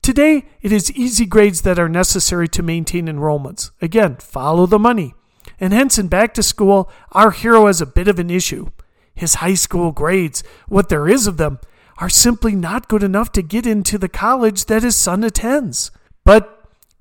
Today, 0.02 0.46
it 0.62 0.72
is 0.72 0.92
easy 0.94 1.26
grades 1.26 1.62
that 1.62 1.78
are 1.78 1.90
necessary 1.90 2.48
to 2.48 2.64
maintain 2.64 3.08
enrollments. 3.08 3.72
Again, 3.82 4.16
follow 4.16 4.66
the 4.66 4.80
money. 4.80 5.14
And 5.60 5.74
hence, 5.74 5.98
in 5.98 6.08
back 6.08 6.34
to 6.36 6.44
school, 6.44 6.90
our 7.12 7.32
hero 7.32 7.68
has 7.68 7.82
a 7.82 7.86
bit 7.86 8.08
of 8.08 8.20
an 8.20 8.30
issue. 8.30 8.70
His 9.14 9.36
high 9.36 9.56
school 9.56 9.92
grades, 9.92 10.44
what 10.68 10.88
there 10.88 11.10
is 11.10 11.28
of 11.28 11.36
them, 11.36 11.60
are 11.98 12.10
simply 12.10 12.56
not 12.56 12.88
good 12.88 13.04
enough 13.04 13.32
to 13.34 13.42
get 13.42 13.66
into 13.68 13.98
the 13.98 14.08
college 14.08 14.66
that 14.66 14.84
his 14.84 14.96
son 14.96 15.24
attends. 15.24 15.92
But 16.24 16.57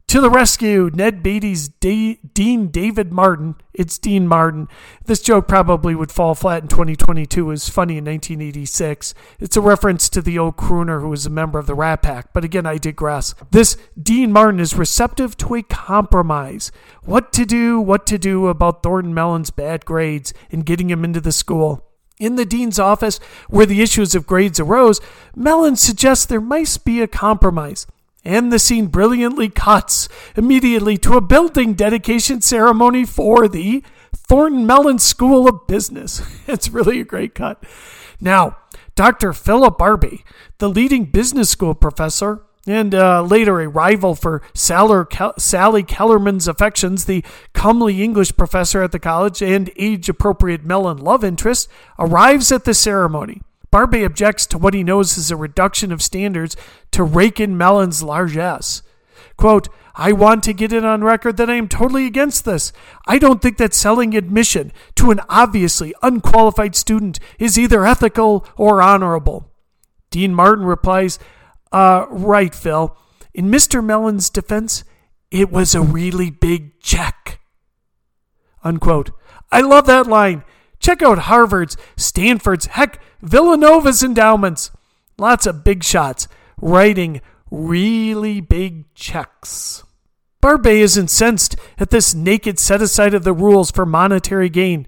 to 0.08 0.20
the 0.20 0.30
rescue, 0.30 0.88
Ned 0.94 1.20
Beatty's 1.20 1.68
D- 1.68 2.20
Dean 2.32 2.68
David 2.68 3.12
Martin. 3.12 3.56
It's 3.74 3.98
Dean 3.98 4.28
Martin. 4.28 4.68
This 5.04 5.20
joke 5.20 5.48
probably 5.48 5.96
would 5.96 6.12
fall 6.12 6.36
flat 6.36 6.62
in 6.62 6.68
2022. 6.68 7.40
It 7.40 7.44
was 7.44 7.68
funny 7.68 7.98
in 7.98 8.04
1986. 8.04 9.14
It's 9.40 9.56
a 9.56 9.60
reference 9.60 10.08
to 10.10 10.22
the 10.22 10.38
old 10.38 10.56
crooner 10.56 11.00
who 11.00 11.08
was 11.08 11.26
a 11.26 11.30
member 11.30 11.58
of 11.58 11.66
the 11.66 11.74
Rat 11.74 12.02
Pack. 12.02 12.32
But 12.32 12.44
again, 12.44 12.66
I 12.66 12.78
digress. 12.78 13.34
This 13.50 13.76
Dean 14.00 14.30
Martin 14.30 14.60
is 14.60 14.76
receptive 14.76 15.36
to 15.38 15.56
a 15.56 15.62
compromise. 15.62 16.70
What 17.02 17.32
to 17.32 17.44
do, 17.44 17.80
what 17.80 18.06
to 18.06 18.16
do 18.16 18.46
about 18.46 18.84
Thornton 18.84 19.12
Mellon's 19.12 19.50
bad 19.50 19.84
grades 19.84 20.32
and 20.52 20.64
getting 20.64 20.88
him 20.88 21.04
into 21.04 21.20
the 21.20 21.32
school. 21.32 21.82
In 22.18 22.36
the 22.36 22.46
dean's 22.46 22.78
office, 22.78 23.18
where 23.50 23.66
the 23.66 23.82
issues 23.82 24.14
of 24.14 24.26
grades 24.26 24.58
arose, 24.58 25.00
Mellon 25.34 25.76
suggests 25.76 26.24
there 26.24 26.40
might 26.40 26.78
be 26.84 27.02
a 27.02 27.06
compromise 27.08 27.86
and 28.26 28.52
the 28.52 28.58
scene 28.58 28.88
brilliantly 28.88 29.48
cuts 29.48 30.08
immediately 30.34 30.98
to 30.98 31.14
a 31.14 31.20
building 31.20 31.74
dedication 31.74 32.40
ceremony 32.40 33.04
for 33.04 33.46
the 33.46 33.84
Thornton 34.12 34.66
Mellon 34.66 34.98
School 34.98 35.48
of 35.48 35.66
Business. 35.66 36.20
It's 36.48 36.68
really 36.68 37.00
a 37.00 37.04
great 37.04 37.34
cut. 37.34 37.62
Now, 38.20 38.56
Dr. 38.94 39.32
Philip 39.32 39.78
Barbay, 39.78 40.24
the 40.58 40.68
leading 40.68 41.06
business 41.06 41.50
school 41.50 41.74
professor, 41.74 42.42
and 42.66 42.94
uh, 42.94 43.22
later 43.22 43.60
a 43.60 43.68
rival 43.68 44.14
for 44.14 44.42
Sally 44.54 45.82
Kellerman's 45.82 46.48
affections, 46.48 47.04
the 47.04 47.24
comely 47.52 48.02
English 48.02 48.36
professor 48.36 48.82
at 48.82 48.92
the 48.92 48.98
college 48.98 49.40
and 49.42 49.70
age 49.76 50.08
appropriate 50.08 50.64
Mellon 50.64 50.98
love 50.98 51.22
interest, 51.22 51.68
arrives 51.98 52.50
at 52.50 52.64
the 52.64 52.74
ceremony. 52.74 53.42
Barbay 53.76 54.04
objects 54.04 54.46
to 54.46 54.56
what 54.56 54.72
he 54.72 54.82
knows 54.82 55.18
is 55.18 55.30
a 55.30 55.36
reduction 55.36 55.92
of 55.92 56.00
standards 56.00 56.56
to 56.92 57.02
rake 57.04 57.38
in 57.38 57.58
Mellon's 57.58 58.02
largesse. 58.02 58.80
Quote, 59.36 59.68
I 59.94 60.12
want 60.12 60.42
to 60.44 60.54
get 60.54 60.72
it 60.72 60.82
on 60.82 61.04
record 61.04 61.36
that 61.36 61.50
I 61.50 61.56
am 61.56 61.68
totally 61.68 62.06
against 62.06 62.46
this. 62.46 62.72
I 63.06 63.18
don't 63.18 63.42
think 63.42 63.58
that 63.58 63.74
selling 63.74 64.16
admission 64.16 64.72
to 64.94 65.10
an 65.10 65.20
obviously 65.28 65.92
unqualified 66.00 66.74
student 66.74 67.20
is 67.38 67.58
either 67.58 67.84
ethical 67.84 68.46
or 68.56 68.80
honorable. 68.80 69.52
Dean 70.08 70.32
Martin 70.32 70.64
replies, 70.64 71.18
uh, 71.70 72.06
right, 72.08 72.54
Phil. 72.54 72.96
In 73.34 73.50
Mr. 73.50 73.84
Mellon's 73.84 74.30
defense, 74.30 74.84
it 75.30 75.52
was 75.52 75.74
a 75.74 75.82
really 75.82 76.30
big 76.30 76.80
check. 76.80 77.40
Unquote. 78.64 79.10
I 79.52 79.60
love 79.60 79.84
that 79.84 80.06
line. 80.06 80.44
Check 80.86 81.02
out 81.02 81.18
Harvard's, 81.18 81.76
Stanford's, 81.96 82.66
heck, 82.66 83.02
Villanova's 83.20 84.04
endowments. 84.04 84.70
Lots 85.18 85.44
of 85.44 85.64
big 85.64 85.82
shots 85.82 86.28
writing 86.62 87.20
really 87.50 88.40
big 88.40 88.94
checks. 88.94 89.82
Barbay 90.40 90.80
is 90.80 90.96
incensed 90.96 91.56
at 91.76 91.90
this 91.90 92.14
naked 92.14 92.60
set 92.60 92.80
aside 92.80 93.14
of 93.14 93.24
the 93.24 93.32
rules 93.32 93.72
for 93.72 93.84
monetary 93.84 94.48
gain. 94.48 94.86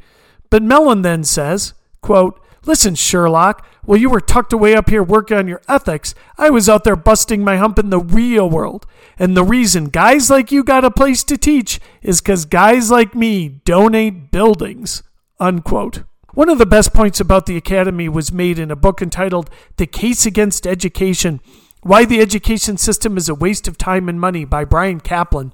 But 0.51 0.63
Mellon 0.63 1.03
then 1.03 1.25
says, 1.25 1.75
quote, 2.01 2.41
Listen, 2.65 2.95
Sherlock, 2.95 3.67
while 3.83 3.99
you 3.99 4.09
were 4.09 4.21
tucked 4.21 4.53
away 4.53 4.77
up 4.77 4.91
here 4.91 5.03
working 5.03 5.37
on 5.37 5.49
your 5.49 5.63
ethics, 5.69 6.15
I 6.37 6.49
was 6.51 6.69
out 6.69 6.85
there 6.85 6.95
busting 6.95 7.43
my 7.43 7.57
hump 7.57 7.77
in 7.77 7.91
the 7.91 7.99
real 7.99 8.49
world. 8.49 8.87
And 9.19 9.37
the 9.37 9.43
reason 9.43 9.87
guys 9.87 10.31
like 10.31 10.53
you 10.53 10.63
got 10.63 10.85
a 10.85 10.93
place 10.93 11.25
to 11.25 11.37
teach 11.37 11.81
is 12.03 12.21
because 12.21 12.45
guys 12.45 12.89
like 12.89 13.17
me 13.17 13.49
donate 13.49 14.31
buildings. 14.31 15.03
Unquote. 15.41 16.03
One 16.35 16.49
of 16.49 16.59
the 16.59 16.67
best 16.67 16.93
points 16.93 17.21
about 17.21 17.47
the 17.47 17.57
Academy 17.57 18.09
was 18.09 18.33
made 18.33 18.59
in 18.59 18.71
a 18.71 18.77
book 18.77 19.01
entitled 19.01 19.51
The 19.77 19.87
Case 19.87 20.27
Against 20.27 20.67
Education 20.67 21.41
Why 21.83 22.05
the 22.05 22.21
Education 22.21 22.77
System 22.77 23.17
is 23.17 23.29
a 23.29 23.35
Waste 23.35 23.69
of 23.69 23.79
Time 23.79 24.09
and 24.09 24.21
Money 24.21 24.45
by 24.45 24.65
Bryan 24.65 25.01
Caplan. 25.01 25.53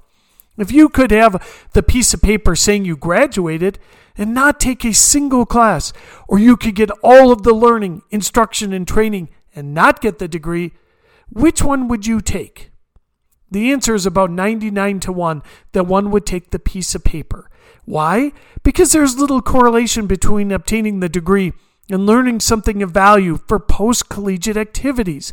If 0.57 0.73
you 0.73 0.88
could 0.88 1.11
have 1.11 1.69
the 1.73 1.83
piece 1.83 2.14
of 2.14 2.23
paper 2.23 2.57
saying 2.57 2.87
you 2.87 2.97
graduated, 2.97 3.79
and 4.17 4.33
not 4.33 4.61
take 4.61 4.85
a 4.85 4.95
single 4.95 5.45
class, 5.45 5.93
or 6.29 6.38
you 6.38 6.57
could 6.57 6.75
get 6.75 6.91
all 7.03 7.33
of 7.33 7.43
the 7.43 7.53
learning, 7.53 8.03
instruction, 8.11 8.73
and 8.73 8.87
training 8.87 9.29
and 9.55 9.75
not 9.75 10.00
get 10.00 10.19
the 10.19 10.29
degree, 10.29 10.73
which 11.31 11.62
one 11.62 11.88
would 11.88 12.07
you 12.07 12.21
take? 12.21 12.71
The 13.50 13.73
answer 13.73 13.95
is 13.95 14.07
about 14.07 14.31
99 14.31 15.00
to 15.00 15.12
1 15.12 15.43
that 15.73 15.87
one 15.87 16.11
would 16.11 16.26
take 16.26 16.50
the 16.50 16.59
piece 16.59 16.95
of 16.95 17.05
paper. 17.05 17.50
Why? 17.85 18.33
Because 18.62 18.93
there's 18.93 19.19
little 19.19 19.43
correlation 19.43 20.07
between 20.07 20.50
obtaining 20.50 21.00
the 21.00 21.09
degree 21.09 21.53
and 21.91 22.07
learning 22.07 22.41
something 22.41 22.83
of 22.83 22.91
value 22.91 23.38
for 23.47 23.59
post 23.59 24.09
collegiate 24.09 24.57
activities. 24.57 25.33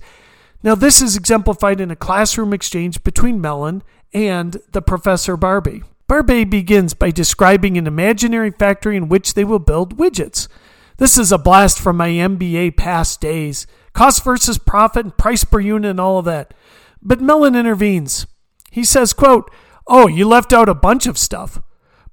Now, 0.64 0.76
this 0.76 1.02
is 1.02 1.16
exemplified 1.16 1.80
in 1.80 1.92
a 1.92 1.96
classroom 1.96 2.54
exchange 2.54 3.04
between 3.04 3.42
Mellon 3.42 3.84
and 4.14 4.58
the 4.72 4.82
Professor 4.82 5.38
Barbay. 5.38 5.82
Barbay 6.08 6.44
begins 6.44 6.94
by 6.94 7.10
describing 7.10 7.78
an 7.78 7.88
imaginary 7.88 8.52
factory 8.52 8.98
in 8.98 9.08
which 9.08 9.34
they 9.34 9.46
will 9.46 9.60
build 9.60 9.98
widgets. 9.98 10.50
This 10.98 11.18
is 11.18 11.32
a 11.32 11.38
blast 11.38 11.80
from 11.80 11.98
my 11.98 12.10
MBA 12.10 12.76
past 12.76 13.22
days. 13.22 13.66
Cost 13.94 14.24
versus 14.24 14.58
profit 14.58 15.06
and 15.06 15.18
price 15.18 15.44
per 15.44 15.60
unit 15.60 15.92
and 15.92 16.00
all 16.00 16.20
of 16.20 16.26
that. 16.26 16.54
But 17.02 17.22
Mellon 17.22 17.56
intervenes. 17.56 18.28
He 18.72 18.84
says, 18.84 19.14
quote, 19.14 19.50
Oh, 19.88 20.08
you 20.08 20.28
left 20.28 20.54
out 20.54 20.70
a 20.70 20.76
bunch 20.76 21.08
of 21.08 21.18
stuff. 21.18 21.62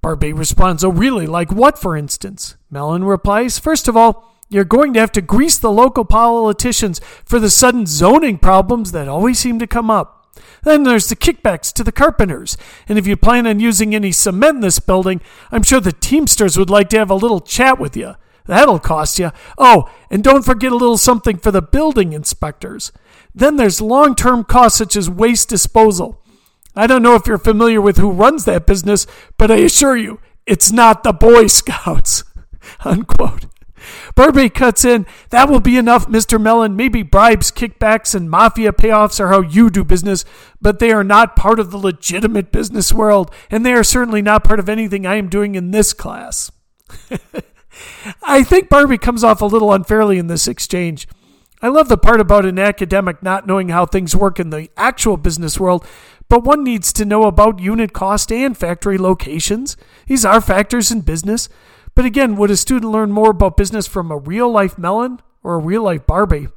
Barbay 0.01 0.33
responds, 0.33 0.85
Oh, 0.85 0.91
really? 0.91 1.27
Like 1.27 1.51
what, 1.51 1.79
for 1.79 1.97
instance? 1.97 2.57
Mellon 2.71 3.05
replies, 3.05 3.59
First 3.59 3.89
of 3.89 3.97
all, 3.97 4.35
you're 4.49 4.65
going 4.65 4.95
to 4.95 5.01
have 5.01 5.13
to 5.13 5.21
grease 5.21 5.59
the 5.59 5.71
local 5.71 6.05
politicians 6.05 7.01
for 7.25 7.39
the 7.39 7.51
sudden 7.51 7.87
zoning 7.87 8.39
problems 8.39 8.93
that 8.93 9.09
always 9.09 9.39
seem 9.39 9.59
to 9.59 9.67
come 9.67 9.91
up. 9.91 10.19
Then 10.63 10.85
there's 10.85 11.09
the 11.09 11.17
kickbacks 11.17 11.73
to 11.75 11.85
the 11.85 11.93
carpenters. 11.93 12.57
And 12.89 12.99
if 12.99 13.07
you 13.07 13.17
plan 13.17 13.47
on 13.47 13.61
using 13.61 13.95
any 13.95 14.13
cement 14.13 14.57
in 14.57 14.61
this 14.61 14.79
building, 14.79 15.21
I'm 15.51 15.63
sure 15.63 15.81
the 15.81 15.93
Teamsters 15.93 16.57
would 16.57 16.71
like 16.71 16.89
to 16.91 16.99
have 16.99 17.11
a 17.11 17.15
little 17.15 17.41
chat 17.41 17.79
with 17.79 17.97
you. 17.97 18.15
That'll 18.47 18.79
cost 18.79 19.19
you. 19.19 19.31
Oh, 19.59 19.91
and 20.11 20.25
don't 20.25 20.45
forget 20.45 20.73
a 20.73 20.77
little 20.77 20.97
something 20.97 21.37
for 21.37 21.51
the 21.51 21.61
building 21.61 22.15
inspectors. 22.15 22.93
Then 23.35 23.57
there's 23.57 23.81
long 23.81 24.15
term 24.15 24.43
costs 24.43 24.79
such 24.79 24.97
as 24.97 25.11
waste 25.11 25.51
disposal. 25.51 26.23
I 26.79 26.87
don't 26.87 27.03
know 27.03 27.17
if 27.17 27.27
you're 27.27 27.39
familiar 27.39 27.81
with 27.81 27.97
who 27.97 28.13
runs 28.13 28.45
that 28.45 28.65
business, 28.65 29.05
but 29.37 29.51
I 29.51 29.57
assure 29.57 29.97
you, 29.97 30.21
it's 30.47 30.71
not 30.71 31.03
the 31.03 31.13
Boy 31.13 31.49
Scouts. 31.49 32.23
Unquote. 32.85 33.47
Barbay 34.15 34.51
cuts 34.51 34.85
in, 34.85 35.05
that 35.31 35.49
will 35.49 35.59
be 35.59 35.77
enough, 35.77 36.07
Mr. 36.07 36.41
Mellon. 36.41 36.77
Maybe 36.77 37.03
bribes, 37.03 37.51
kickbacks, 37.51 38.15
and 38.15 38.31
mafia 38.31 38.71
payoffs 38.71 39.19
are 39.19 39.27
how 39.27 39.41
you 39.41 39.71
do 39.71 39.83
business, 39.83 40.25
but 40.61 40.79
they 40.79 40.93
are 40.93 41.03
not 41.03 41.35
part 41.35 41.59
of 41.59 41.73
the 41.73 41.79
legitimate 41.79 42.53
business 42.53 42.93
world, 42.93 43.33
and 43.51 43.67
they 43.67 43.73
are 43.73 43.83
certainly 43.83 44.23
not 44.23 44.45
part 44.45 44.61
of 44.61 44.69
anything 44.69 45.05
I 45.05 45.17
am 45.17 45.29
doing 45.29 45.57
in 45.57 45.73
this 45.73 45.93
class. 45.93 46.53
I 48.23 48.45
think 48.45 48.69
Barbay 48.69 48.99
comes 48.99 49.25
off 49.25 49.43
a 49.43 49.47
little 49.47 49.73
unfairly 49.73 50.17
in 50.17 50.29
this 50.29 50.47
exchange. 50.47 51.09
I 51.61 51.69
love 51.69 51.89
the 51.89 51.99
part 51.99 52.21
about 52.21 52.45
an 52.45 52.59
academic 52.59 53.21
not 53.21 53.47
knowing 53.47 53.71
how 53.71 53.85
things 53.85 54.15
work 54.15 54.39
in 54.39 54.51
the 54.51 54.71
actual 54.77 55.17
business 55.17 55.59
world, 55.59 55.85
but 56.29 56.45
one 56.45 56.63
needs 56.63 56.93
to 56.93 57.05
know 57.05 57.25
about 57.25 57.59
unit 57.59 57.93
cost 57.93 58.31
and 58.31 58.57
factory 58.57 58.99
locations. 58.99 59.77
These 60.07 60.25
are 60.25 60.41
factors 60.41 60.91
in 60.91 61.01
business. 61.01 61.49
But 61.95 62.05
again, 62.05 62.37
would 62.37 62.51
a 62.51 62.57
student 62.57 62.93
learn 62.93 63.11
more 63.11 63.31
about 63.31 63.57
business 63.57 63.87
from 63.87 64.11
a 64.11 64.17
real 64.17 64.51
life 64.51 64.79
Mellon 64.79 65.21
or 65.43 65.55
a 65.55 65.59
real 65.59 65.83
life 65.83 66.07
Barbay? 66.07 66.49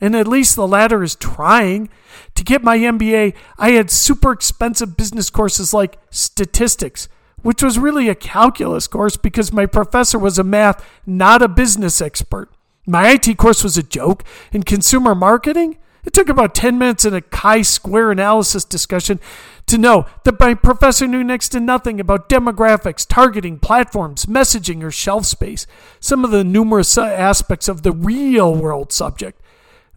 And 0.00 0.14
at 0.14 0.28
least 0.28 0.54
the 0.54 0.66
latter 0.66 1.02
is 1.02 1.16
trying. 1.16 1.88
To 2.36 2.44
get 2.44 2.62
my 2.62 2.78
MBA, 2.78 3.34
I 3.58 3.72
had 3.72 3.90
super 3.90 4.32
expensive 4.32 4.96
business 4.96 5.28
courses 5.28 5.74
like 5.74 5.98
statistics, 6.10 7.08
which 7.42 7.62
was 7.62 7.78
really 7.78 8.08
a 8.08 8.14
calculus 8.14 8.86
course 8.86 9.16
because 9.16 9.52
my 9.52 9.66
professor 9.66 10.18
was 10.18 10.38
a 10.38 10.44
math, 10.44 10.84
not 11.04 11.42
a 11.42 11.48
business 11.48 12.00
expert. 12.00 12.48
My 12.86 13.10
IT 13.10 13.36
course 13.36 13.62
was 13.62 13.76
a 13.76 13.82
joke, 13.82 14.24
and 14.52 14.64
consumer 14.64 15.14
marketing, 15.14 15.76
it 16.08 16.14
took 16.14 16.30
about 16.30 16.54
10 16.54 16.78
minutes 16.78 17.04
in 17.04 17.12
a 17.12 17.20
chi 17.20 17.60
square 17.60 18.10
analysis 18.10 18.64
discussion 18.64 19.20
to 19.66 19.76
know 19.76 20.06
that 20.24 20.40
my 20.40 20.54
professor 20.54 21.06
knew 21.06 21.22
next 21.22 21.50
to 21.50 21.60
nothing 21.60 22.00
about 22.00 22.30
demographics, 22.30 23.06
targeting, 23.06 23.58
platforms, 23.58 24.24
messaging, 24.24 24.82
or 24.82 24.90
shelf 24.90 25.26
space, 25.26 25.66
some 26.00 26.24
of 26.24 26.30
the 26.30 26.44
numerous 26.44 26.96
uh, 26.96 27.04
aspects 27.04 27.68
of 27.68 27.82
the 27.82 27.92
real 27.92 28.54
world 28.54 28.90
subject. 28.90 29.42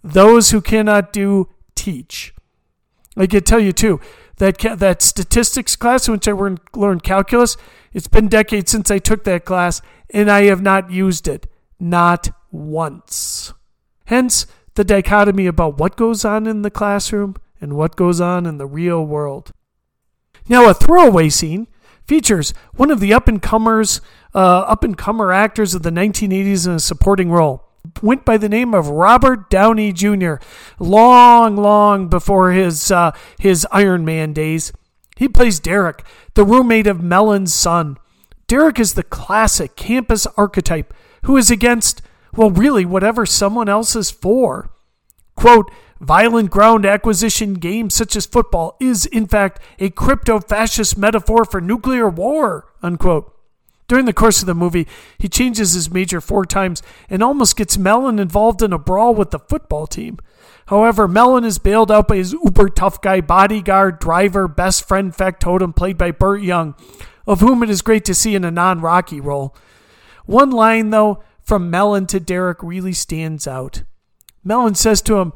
Those 0.03 0.51
who 0.51 0.59
cannot 0.59 1.13
do, 1.13 1.47
teach. 1.75 2.33
I 3.15 3.25
can 3.25 3.43
tell 3.45 3.61
you 3.61 3.71
too, 3.71 4.01
that, 4.35 4.57
that 4.79 5.01
statistics 5.01 5.77
class, 5.77 6.09
in 6.09 6.15
which 6.15 6.27
I 6.27 6.33
learned 6.75 7.03
calculus, 7.03 7.55
it's 7.93 8.09
been 8.09 8.27
decades 8.27 8.69
since 8.69 8.91
I 8.91 8.97
took 8.97 9.23
that 9.23 9.45
class, 9.45 9.81
and 10.09 10.29
I 10.29 10.43
have 10.43 10.61
not 10.61 10.91
used 10.91 11.29
it. 11.29 11.47
Not 11.79 12.31
once. 12.51 13.53
Hence, 14.07 14.45
the 14.75 14.83
dichotomy 14.83 15.47
about 15.47 15.77
what 15.77 15.95
goes 15.95 16.23
on 16.23 16.47
in 16.47 16.61
the 16.61 16.71
classroom 16.71 17.35
and 17.59 17.73
what 17.73 17.95
goes 17.95 18.19
on 18.21 18.45
in 18.45 18.57
the 18.57 18.65
real 18.65 19.05
world. 19.05 19.51
Now, 20.47 20.69
a 20.69 20.73
throwaway 20.73 21.29
scene 21.29 21.67
features 22.05 22.53
one 22.73 22.91
of 22.91 22.99
the 22.99 23.13
up 23.13 23.27
and 23.27 23.41
comers, 23.41 24.01
uh, 24.33 24.59
up 24.59 24.83
and 24.83 24.97
comer 24.97 25.31
actors 25.31 25.73
of 25.73 25.83
the 25.83 25.91
1980s 25.91 26.65
in 26.65 26.73
a 26.73 26.79
supporting 26.79 27.31
role. 27.31 27.67
Went 28.01 28.25
by 28.25 28.37
the 28.37 28.49
name 28.49 28.73
of 28.73 28.89
Robert 28.89 29.49
Downey 29.49 29.91
Jr. 29.91 30.35
Long, 30.77 31.55
long 31.55 32.09
before 32.09 32.51
his 32.51 32.91
uh, 32.91 33.11
his 33.39 33.65
Iron 33.71 34.05
Man 34.05 34.33
days, 34.33 34.71
he 35.17 35.27
plays 35.27 35.59
Derek, 35.59 36.03
the 36.35 36.43
roommate 36.43 36.85
of 36.85 37.01
Mellon's 37.01 37.53
son. 37.53 37.97
Derek 38.47 38.79
is 38.79 38.93
the 38.93 39.03
classic 39.03 39.75
campus 39.75 40.27
archetype 40.37 40.93
who 41.23 41.37
is 41.37 41.49
against 41.49 42.01
well, 42.35 42.49
really, 42.49 42.85
whatever 42.85 43.25
someone 43.25 43.69
else 43.69 43.95
is 43.95 44.11
for. 44.11 44.71
Quote, 45.35 45.71
violent 45.99 46.49
ground 46.49 46.85
acquisition 46.85 47.55
games 47.55 47.93
such 47.93 48.15
as 48.15 48.25
football 48.25 48.75
is, 48.79 49.05
in 49.05 49.27
fact, 49.27 49.59
a 49.79 49.89
crypto 49.89 50.39
fascist 50.39 50.97
metaphor 50.97 51.45
for 51.45 51.61
nuclear 51.61 52.09
war, 52.09 52.73
unquote. 52.81 53.35
During 53.87 54.05
the 54.05 54.13
course 54.13 54.41
of 54.41 54.45
the 54.45 54.55
movie, 54.55 54.87
he 55.17 55.27
changes 55.27 55.73
his 55.73 55.91
major 55.91 56.21
four 56.21 56.45
times 56.45 56.81
and 57.09 57.21
almost 57.21 57.57
gets 57.57 57.77
Mellon 57.77 58.19
involved 58.19 58.61
in 58.61 58.71
a 58.71 58.79
brawl 58.79 59.13
with 59.13 59.31
the 59.31 59.39
football 59.39 59.85
team. 59.85 60.17
However, 60.67 61.09
Mellon 61.09 61.43
is 61.43 61.57
bailed 61.57 61.91
out 61.91 62.07
by 62.07 62.15
his 62.15 62.31
uber 62.31 62.69
tough 62.69 63.01
guy 63.01 63.19
bodyguard, 63.19 63.99
driver, 63.99 64.47
best 64.47 64.87
friend 64.87 65.13
factotum 65.13 65.73
played 65.73 65.97
by 65.97 66.11
Burt 66.11 66.41
Young, 66.41 66.73
of 67.27 67.41
whom 67.41 67.63
it 67.63 67.69
is 67.69 67.81
great 67.81 68.05
to 68.05 68.15
see 68.15 68.33
in 68.33 68.45
a 68.45 68.51
non 68.51 68.79
Rocky 68.79 69.19
role. 69.19 69.53
One 70.25 70.51
line, 70.51 70.91
though, 70.91 71.21
from 71.43 71.69
Mellon 71.69 72.05
to 72.07 72.19
Derek 72.19 72.61
really 72.61 72.93
stands 72.93 73.47
out. 73.47 73.83
Mellon 74.43 74.75
says 74.75 75.01
to 75.03 75.19
him, 75.19 75.33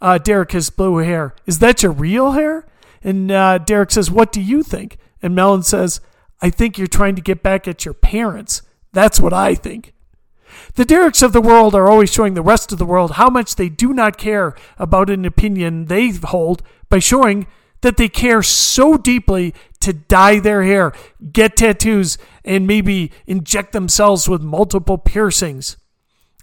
uh, 0.00 0.18
Derek 0.18 0.52
has 0.52 0.70
blue 0.70 0.98
hair. 0.98 1.34
Is 1.46 1.60
that 1.60 1.82
your 1.82 1.92
real 1.92 2.32
hair? 2.32 2.66
And 3.02 3.30
uh, 3.30 3.58
Derek 3.58 3.90
says, 3.90 4.10
What 4.10 4.32
do 4.32 4.40
you 4.40 4.62
think? 4.62 4.98
And 5.22 5.34
Mellon 5.34 5.62
says, 5.62 6.00
I 6.40 6.50
think 6.50 6.76
you're 6.76 6.88
trying 6.88 7.14
to 7.14 7.22
get 7.22 7.42
back 7.42 7.68
at 7.68 7.84
your 7.84 7.94
parents. 7.94 8.62
That's 8.92 9.20
what 9.20 9.32
I 9.32 9.54
think. 9.54 9.94
The 10.74 10.84
Dereks 10.84 11.22
of 11.22 11.32
the 11.32 11.40
world 11.40 11.74
are 11.74 11.88
always 11.88 12.12
showing 12.12 12.34
the 12.34 12.42
rest 12.42 12.72
of 12.72 12.78
the 12.78 12.84
world 12.84 13.12
how 13.12 13.28
much 13.30 13.56
they 13.56 13.68
do 13.68 13.92
not 13.92 14.18
care 14.18 14.54
about 14.78 15.08
an 15.08 15.24
opinion 15.24 15.86
they 15.86 16.10
hold 16.10 16.62
by 16.88 16.98
showing 16.98 17.46
that 17.82 17.96
they 17.96 18.08
care 18.08 18.42
so 18.42 18.96
deeply 18.96 19.54
to 19.80 19.92
dye 19.92 20.38
their 20.38 20.62
hair, 20.62 20.92
get 21.32 21.56
tattoos, 21.56 22.16
and 22.44 22.66
maybe 22.66 23.12
inject 23.26 23.72
themselves 23.72 24.28
with 24.28 24.42
multiple 24.42 24.98
piercings. 24.98 25.76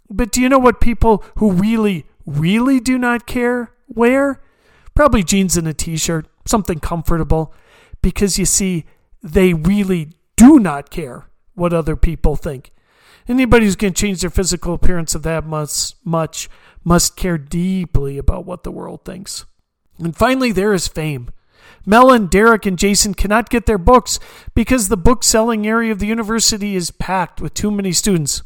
But 0.10 0.32
do 0.32 0.42
you 0.42 0.50
know 0.50 0.60
what 0.60 0.82
people 0.82 1.24
who 1.38 1.52
really, 1.52 2.06
really 2.26 2.80
do 2.80 2.98
not 2.98 3.28
care 3.28 3.74
wear? 3.88 4.42
Probably 4.96 5.24
jeans 5.24 5.56
and 5.56 5.68
a 5.68 5.74
t 5.74 5.98
shirt, 5.98 6.28
something 6.46 6.80
comfortable, 6.80 7.54
because 8.02 8.40
you 8.40 8.46
see, 8.46 8.86
they 9.22 9.54
really 9.54 10.12
do 10.36 10.60
not 10.60 10.90
care 10.90 11.30
what 11.54 11.74
other 11.74 11.96
people 11.96 12.36
think. 12.36 12.72
Anybody 13.28 13.66
who's 13.66 13.76
going 13.76 13.94
to 13.94 14.02
change 14.02 14.22
their 14.22 14.30
physical 14.30 14.74
appearance 14.74 15.14
of 15.14 15.24
that 15.24 15.46
much, 15.46 15.94
much 16.04 16.50
must 16.84 17.16
care 17.16 17.38
deeply 17.38 18.18
about 18.18 18.46
what 18.46 18.64
the 18.64 18.72
world 18.72 19.06
thinks. 19.06 19.46
And 20.00 20.16
finally, 20.16 20.52
there 20.52 20.74
is 20.74 20.88
fame. 20.88 21.30
Mellon, 21.86 22.28
Derek, 22.28 22.66
and 22.66 22.78
Jason 22.78 23.14
cannot 23.14 23.50
get 23.50 23.66
their 23.66 23.78
books 23.78 24.20
because 24.54 24.88
the 24.88 24.98
book 24.98 25.24
selling 25.24 25.68
area 25.68 25.92
of 25.92 26.00
the 26.00 26.08
university 26.08 26.76
is 26.76 26.92
packed 26.92 27.42
with 27.42 27.54
too 27.54 27.72
many 27.72 27.92
students. 27.92 28.44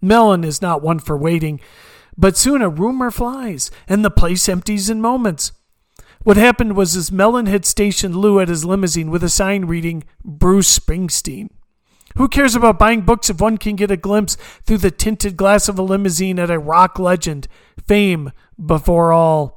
Mellon 0.00 0.44
is 0.44 0.62
not 0.62 0.82
one 0.82 0.98
for 0.98 1.16
waiting, 1.16 1.60
but 2.16 2.36
soon 2.36 2.62
a 2.62 2.68
rumor 2.68 3.10
flies 3.10 3.70
and 3.88 4.04
the 4.04 4.10
place 4.10 4.48
empties 4.48 4.88
in 4.88 5.00
moments. 5.00 5.52
What 6.22 6.36
happened 6.36 6.76
was 6.76 6.96
as 6.96 7.12
Mellon 7.12 7.46
had 7.46 7.64
stationed 7.64 8.16
Lou 8.16 8.40
at 8.40 8.48
his 8.48 8.64
limousine 8.64 9.10
with 9.10 9.22
a 9.22 9.28
sign 9.28 9.66
reading 9.66 10.04
Bruce 10.24 10.76
Springsteen. 10.76 11.50
Who 12.16 12.28
cares 12.28 12.54
about 12.54 12.78
buying 12.78 13.02
books 13.02 13.28
if 13.28 13.40
one 13.40 13.58
can 13.58 13.76
get 13.76 13.90
a 13.90 13.96
glimpse 13.96 14.36
through 14.64 14.78
the 14.78 14.90
tinted 14.90 15.36
glass 15.36 15.68
of 15.68 15.78
a 15.78 15.82
limousine 15.82 16.38
at 16.38 16.50
a 16.50 16.58
rock 16.58 16.98
legend? 16.98 17.46
Fame 17.86 18.32
before 18.64 19.12
all. 19.12 19.55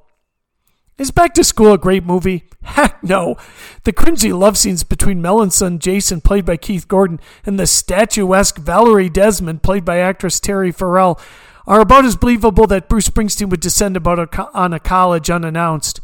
Is 1.00 1.12
Back 1.12 1.34
to 1.36 1.46
School 1.46 1.72
a 1.72 1.78
great 1.78 2.04
movie? 2.04 2.44
Heck 2.62 3.02
no. 3.02 3.38
The 3.86 3.94
cringy 3.94 4.38
love 4.38 4.58
scenes 4.58 4.84
between 4.84 5.22
Mellon's 5.22 5.56
son 5.56 5.80
Jason, 5.80 6.20
played 6.20 6.44
by 6.44 6.58
Keith 6.58 6.90
Gordon, 6.90 7.22
and 7.46 7.58
the 7.58 7.68
statuesque 7.68 8.58
Valerie 8.58 9.08
Desmond, 9.08 9.64
played 9.64 9.86
by 9.86 10.00
actress 10.00 10.42
Terry 10.42 10.74
Farrell, 10.74 11.18
are 11.66 11.80
about 11.80 12.04
as 12.04 12.18
believable 12.18 12.68
that 12.68 12.90
Bruce 12.90 13.08
Springsteen 13.08 13.50
would 13.50 13.62
descend 13.62 13.96
about 13.96 14.20
a, 14.20 14.50
on 14.54 14.74
a 14.74 14.80
college 14.80 15.30
unannounced. 15.30 16.02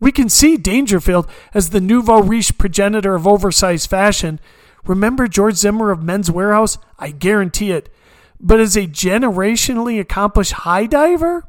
We 0.00 0.12
can 0.12 0.28
see 0.28 0.58
Dangerfield 0.58 1.26
as 1.54 1.70
the 1.70 1.80
nouveau 1.80 2.20
riche 2.20 2.58
progenitor 2.58 3.14
of 3.14 3.26
oversized 3.26 3.88
fashion. 3.88 4.38
Remember 4.84 5.28
George 5.28 5.54
Zimmer 5.54 5.90
of 5.90 6.02
Men's 6.02 6.28
Wearhouse? 6.28 6.76
I 6.98 7.10
guarantee 7.10 7.70
it. 7.70 7.88
But 8.38 8.60
as 8.60 8.76
a 8.76 8.86
generationally 8.86 9.98
accomplished 9.98 10.52
high 10.52 10.84
diver? 10.84 11.48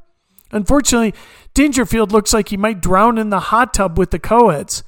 Unfortunately, 0.52 1.14
Dangerfield 1.54 2.12
looks 2.12 2.34
like 2.34 2.50
he 2.50 2.58
might 2.58 2.82
drown 2.82 3.18
in 3.18 3.30
the 3.30 3.40
hot 3.40 3.74
tub 3.74 3.98
with 3.98 4.12
the 4.12 4.20
coeds. 4.20 4.84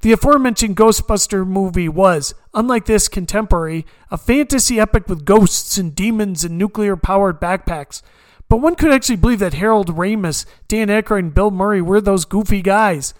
The 0.00 0.12
aforementioned 0.12 0.76
Ghostbuster 0.76 1.46
movie 1.46 1.88
was, 1.88 2.34
unlike 2.54 2.86
this 2.86 3.08
contemporary, 3.08 3.86
a 4.10 4.18
fantasy 4.18 4.80
epic 4.80 5.08
with 5.08 5.24
ghosts 5.24 5.78
and 5.78 5.94
demons 5.94 6.44
and 6.44 6.58
nuclear 6.58 6.96
powered 6.96 7.40
backpacks. 7.40 8.02
But 8.48 8.58
one 8.58 8.74
could 8.74 8.92
actually 8.92 9.16
believe 9.16 9.38
that 9.38 9.54
Harold 9.54 9.94
Ramis, 9.96 10.44
Dan 10.68 10.88
Aykroyd, 10.88 11.18
and 11.20 11.34
Bill 11.34 11.50
Murray 11.50 11.80
were 11.80 12.00
those 12.00 12.24
goofy 12.24 12.62
guys. 12.62 13.14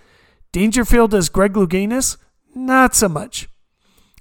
Dangerfield 0.51 1.15
as 1.15 1.29
Greg 1.29 1.55
Louganis? 1.55 2.17
Not 2.55 2.95
so 2.95 3.09
much. 3.09 3.49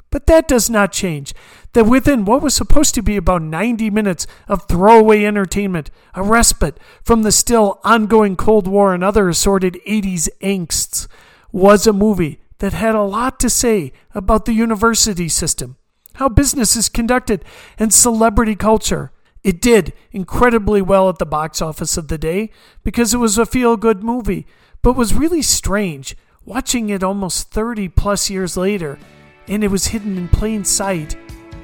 But 0.10 0.27
that 0.27 0.47
does 0.47 0.69
not 0.69 0.91
change 0.91 1.34
that 1.73 1.86
within 1.86 2.25
what 2.25 2.41
was 2.41 2.53
supposed 2.53 2.93
to 2.95 3.01
be 3.01 3.17
about 3.17 3.41
90 3.41 3.89
minutes 3.89 4.27
of 4.47 4.67
throwaway 4.67 5.23
entertainment, 5.23 5.89
a 6.13 6.23
respite 6.23 6.79
from 7.03 7.23
the 7.23 7.31
still 7.31 7.79
ongoing 7.84 8.36
Cold 8.36 8.67
War 8.67 8.93
and 8.93 9.03
other 9.03 9.29
assorted 9.29 9.79
80s 9.88 10.27
angsts, 10.41 11.07
was 11.51 11.88
a 11.88 11.93
movie 11.93 12.39
that 12.60 12.73
had 12.73 12.95
a 12.95 13.03
lot 13.03 13.39
to 13.39 13.49
say 13.49 13.91
about 14.13 14.45
the 14.45 14.53
university 14.53 15.27
system, 15.27 15.77
how 16.15 16.29
business 16.29 16.75
is 16.75 16.89
conducted, 16.89 17.43
and 17.79 17.93
celebrity 17.93 18.55
culture. 18.55 19.12
It 19.43 19.62
did 19.62 19.93
incredibly 20.12 20.81
well 20.81 21.10
at 21.10 21.17
the 21.17 21.25
box 21.25 21.62
office 21.62 21.97
of 21.97 22.10
the 22.10 22.17
day 22.17 22.51
because 22.84 23.13
it 23.13 23.17
was 23.17 23.38
a 23.38 23.45
feel 23.45 23.77
good 23.77 24.03
movie, 24.03 24.45
but 24.81 24.93
was 24.93 25.13
really 25.13 25.41
strange 25.41 26.15
watching 26.45 26.89
it 26.89 27.03
almost 27.03 27.51
30 27.51 27.88
plus 27.89 28.29
years 28.29 28.57
later, 28.57 28.99
and 29.47 29.63
it 29.63 29.69
was 29.69 29.88
hidden 29.88 30.17
in 30.17 30.27
plain 30.27 30.63
sight 30.63 31.15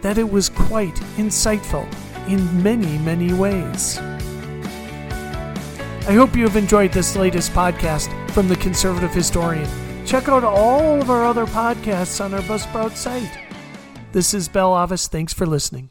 that 0.01 0.17
it 0.17 0.29
was 0.29 0.49
quite 0.49 0.95
insightful 1.17 1.88
in 2.27 2.63
many, 2.63 2.97
many 2.99 3.33
ways. 3.33 3.97
I 6.07 6.13
hope 6.13 6.36
you 6.36 6.43
have 6.43 6.55
enjoyed 6.55 6.93
this 6.93 7.15
latest 7.15 7.51
podcast 7.51 8.10
from 8.31 8.47
the 8.47 8.55
Conservative 8.55 9.13
Historian. 9.13 9.69
Check 10.05 10.29
out 10.29 10.43
all 10.43 11.01
of 11.01 11.10
our 11.10 11.25
other 11.25 11.45
podcasts 11.45 12.23
on 12.23 12.33
our 12.33 12.41
Buzzsprout 12.41 12.95
site. 12.95 13.38
This 14.13 14.33
is 14.33 14.47
Bell 14.47 14.81
Avis. 14.81 15.07
Thanks 15.07 15.33
for 15.33 15.45
listening. 15.45 15.89